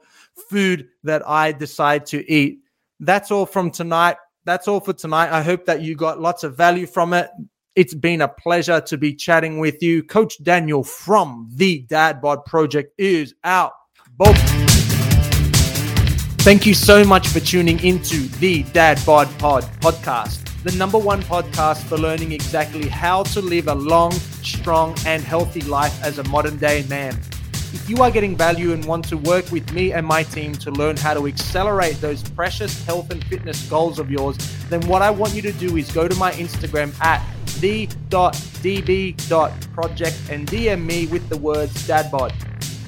food 0.49 0.87
that 1.03 1.27
I 1.27 1.51
decide 1.51 2.05
to 2.07 2.31
eat. 2.31 2.59
That's 2.99 3.31
all 3.31 3.45
from 3.45 3.71
tonight 3.71 4.17
that's 4.49 4.67
all 4.67 4.79
for 4.79 4.93
tonight. 4.93 5.29
I 5.31 5.43
hope 5.43 5.65
that 5.65 5.81
you 5.81 5.95
got 5.95 6.19
lots 6.19 6.43
of 6.43 6.57
value 6.57 6.87
from 6.87 7.13
it. 7.13 7.29
It's 7.75 7.93
been 7.93 8.21
a 8.21 8.27
pleasure 8.27 8.81
to 8.81 8.97
be 8.97 9.13
chatting 9.13 9.59
with 9.59 9.83
you. 9.83 10.01
Coach 10.01 10.41
Daniel 10.43 10.83
from 10.83 11.47
the 11.53 11.81
Dad 11.81 12.19
Bod 12.19 12.45
Project 12.45 12.93
is 12.97 13.35
out. 13.43 13.73
Bob. 14.17 14.35
Thank 16.39 16.65
you 16.65 16.73
so 16.73 17.03
much 17.03 17.27
for 17.27 17.39
tuning 17.39 17.79
into 17.83 18.27
the 18.39 18.63
Dad 18.73 18.99
Bod 19.05 19.27
Pod 19.37 19.63
podcast, 19.81 20.43
the 20.63 20.75
number 20.77 20.97
one 20.97 21.21
podcast 21.21 21.83
for 21.83 21.97
learning 21.97 22.31
exactly 22.31 22.87
how 22.87 23.21
to 23.23 23.41
live 23.41 23.67
a 23.67 23.75
long, 23.75 24.11
strong, 24.41 24.95
and 25.05 25.21
healthy 25.21 25.61
life 25.61 26.03
as 26.03 26.17
a 26.17 26.23
modern 26.23 26.57
day 26.57 26.85
man. 26.89 27.15
If 27.71 27.87
you 27.87 28.01
are 28.01 28.09
getting 28.09 28.35
value 28.35 28.73
and 28.73 28.83
want 28.85 29.07
to 29.09 29.17
work 29.17 29.51
with 29.51 29.71
me 29.73 29.93
and 29.93 30.03
my 30.03 30.23
team 30.23 30.53
to 30.53 30.71
learn 30.71 30.97
how 30.97 31.13
to 31.13 31.27
accelerate 31.27 32.01
those 32.01 32.23
precious 32.29 32.83
health 32.83 33.11
and 33.11 33.23
fitness 33.25 33.61
goals 33.69 33.99
of 33.99 34.09
yours, 34.09 34.37
then 34.69 34.81
what 34.87 35.03
I 35.03 35.11
want 35.11 35.35
you 35.35 35.43
to 35.43 35.51
do 35.51 35.77
is 35.77 35.91
go 35.91 36.07
to 36.07 36.15
my 36.15 36.31
Instagram 36.31 36.99
at 36.99 37.23
the.db.project 37.59 38.21
and 40.31 40.47
DM 40.47 40.83
me 40.83 41.05
with 41.07 41.29
the 41.29 41.37
words 41.37 41.87
dadbod. 41.87 42.33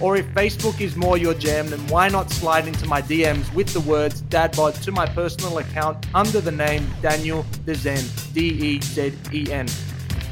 Or 0.02 0.16
if 0.16 0.26
Facebook 0.30 0.82
is 0.82 0.96
more 0.96 1.16
your 1.16 1.36
jam, 1.36 1.70
then 1.70 1.86
why 1.86 2.10
not 2.10 2.32
slide 2.32 2.68
into 2.68 2.88
my 2.88 3.04
DMs 3.04 3.54
with 3.54 3.68
the 3.68 3.82
words 3.82 4.24
dadbod 4.24 4.82
to 4.82 4.92
my 4.92 5.06
personal 5.06 5.60
account 5.60 6.08
under 6.16 6.42
the 6.42 6.52
name 6.52 6.90
Daniel 7.04 7.46
Dezen, 7.66 8.34
D 8.34 8.48
E 8.48 8.82
Z 8.82 9.14
E 9.32 9.52
N. 9.52 9.68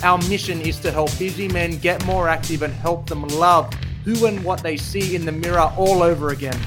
Our 0.02 0.18
mission 0.28 0.60
is 0.60 0.80
to 0.80 0.92
help 0.92 1.16
busy 1.20 1.48
men 1.48 1.78
get 1.78 2.04
more 2.08 2.28
active 2.28 2.64
and 2.64 2.74
help 2.74 3.08
them 3.08 3.28
love 3.28 3.72
who 4.04 4.26
and 4.26 4.44
what 4.44 4.64
they 4.64 4.76
see 4.78 5.16
in 5.16 5.26
the 5.26 5.32
mirror 5.32 5.72
all 5.78 6.02
over 6.04 6.30
again. 6.30 6.60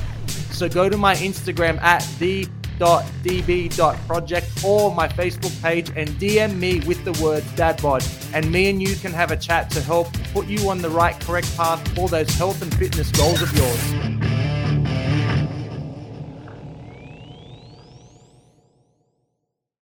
So 0.51 0.69
go 0.69 0.89
to 0.89 0.97
my 0.97 1.15
Instagram 1.17 1.81
at 1.81 2.07
the.db.project 2.19 4.65
or 4.65 4.95
my 4.95 5.09
Facebook 5.09 5.63
page 5.63 5.91
and 5.97 6.09
DM 6.11 6.59
me 6.59 6.81
with 6.81 7.03
the 7.05 7.13
word 7.23 7.43
dadbod. 7.57 8.03
And 8.35 8.51
me 8.51 8.69
and 8.71 8.83
you 8.83 8.97
can 8.97 9.13
have 9.13 9.31
a 9.31 9.37
chat 9.37 9.71
to 9.71 9.81
help 9.81 10.13
put 10.33 10.47
you 10.47 10.69
on 10.69 10.79
the 10.79 10.91
right, 10.91 11.19
correct 11.21 11.57
path 11.57 11.87
for 11.95 12.09
those 12.09 12.29
health 12.35 12.61
and 12.63 12.75
fitness 12.75 13.13
goals 13.13 13.41
of 13.43 13.57
yours. 13.57 14.12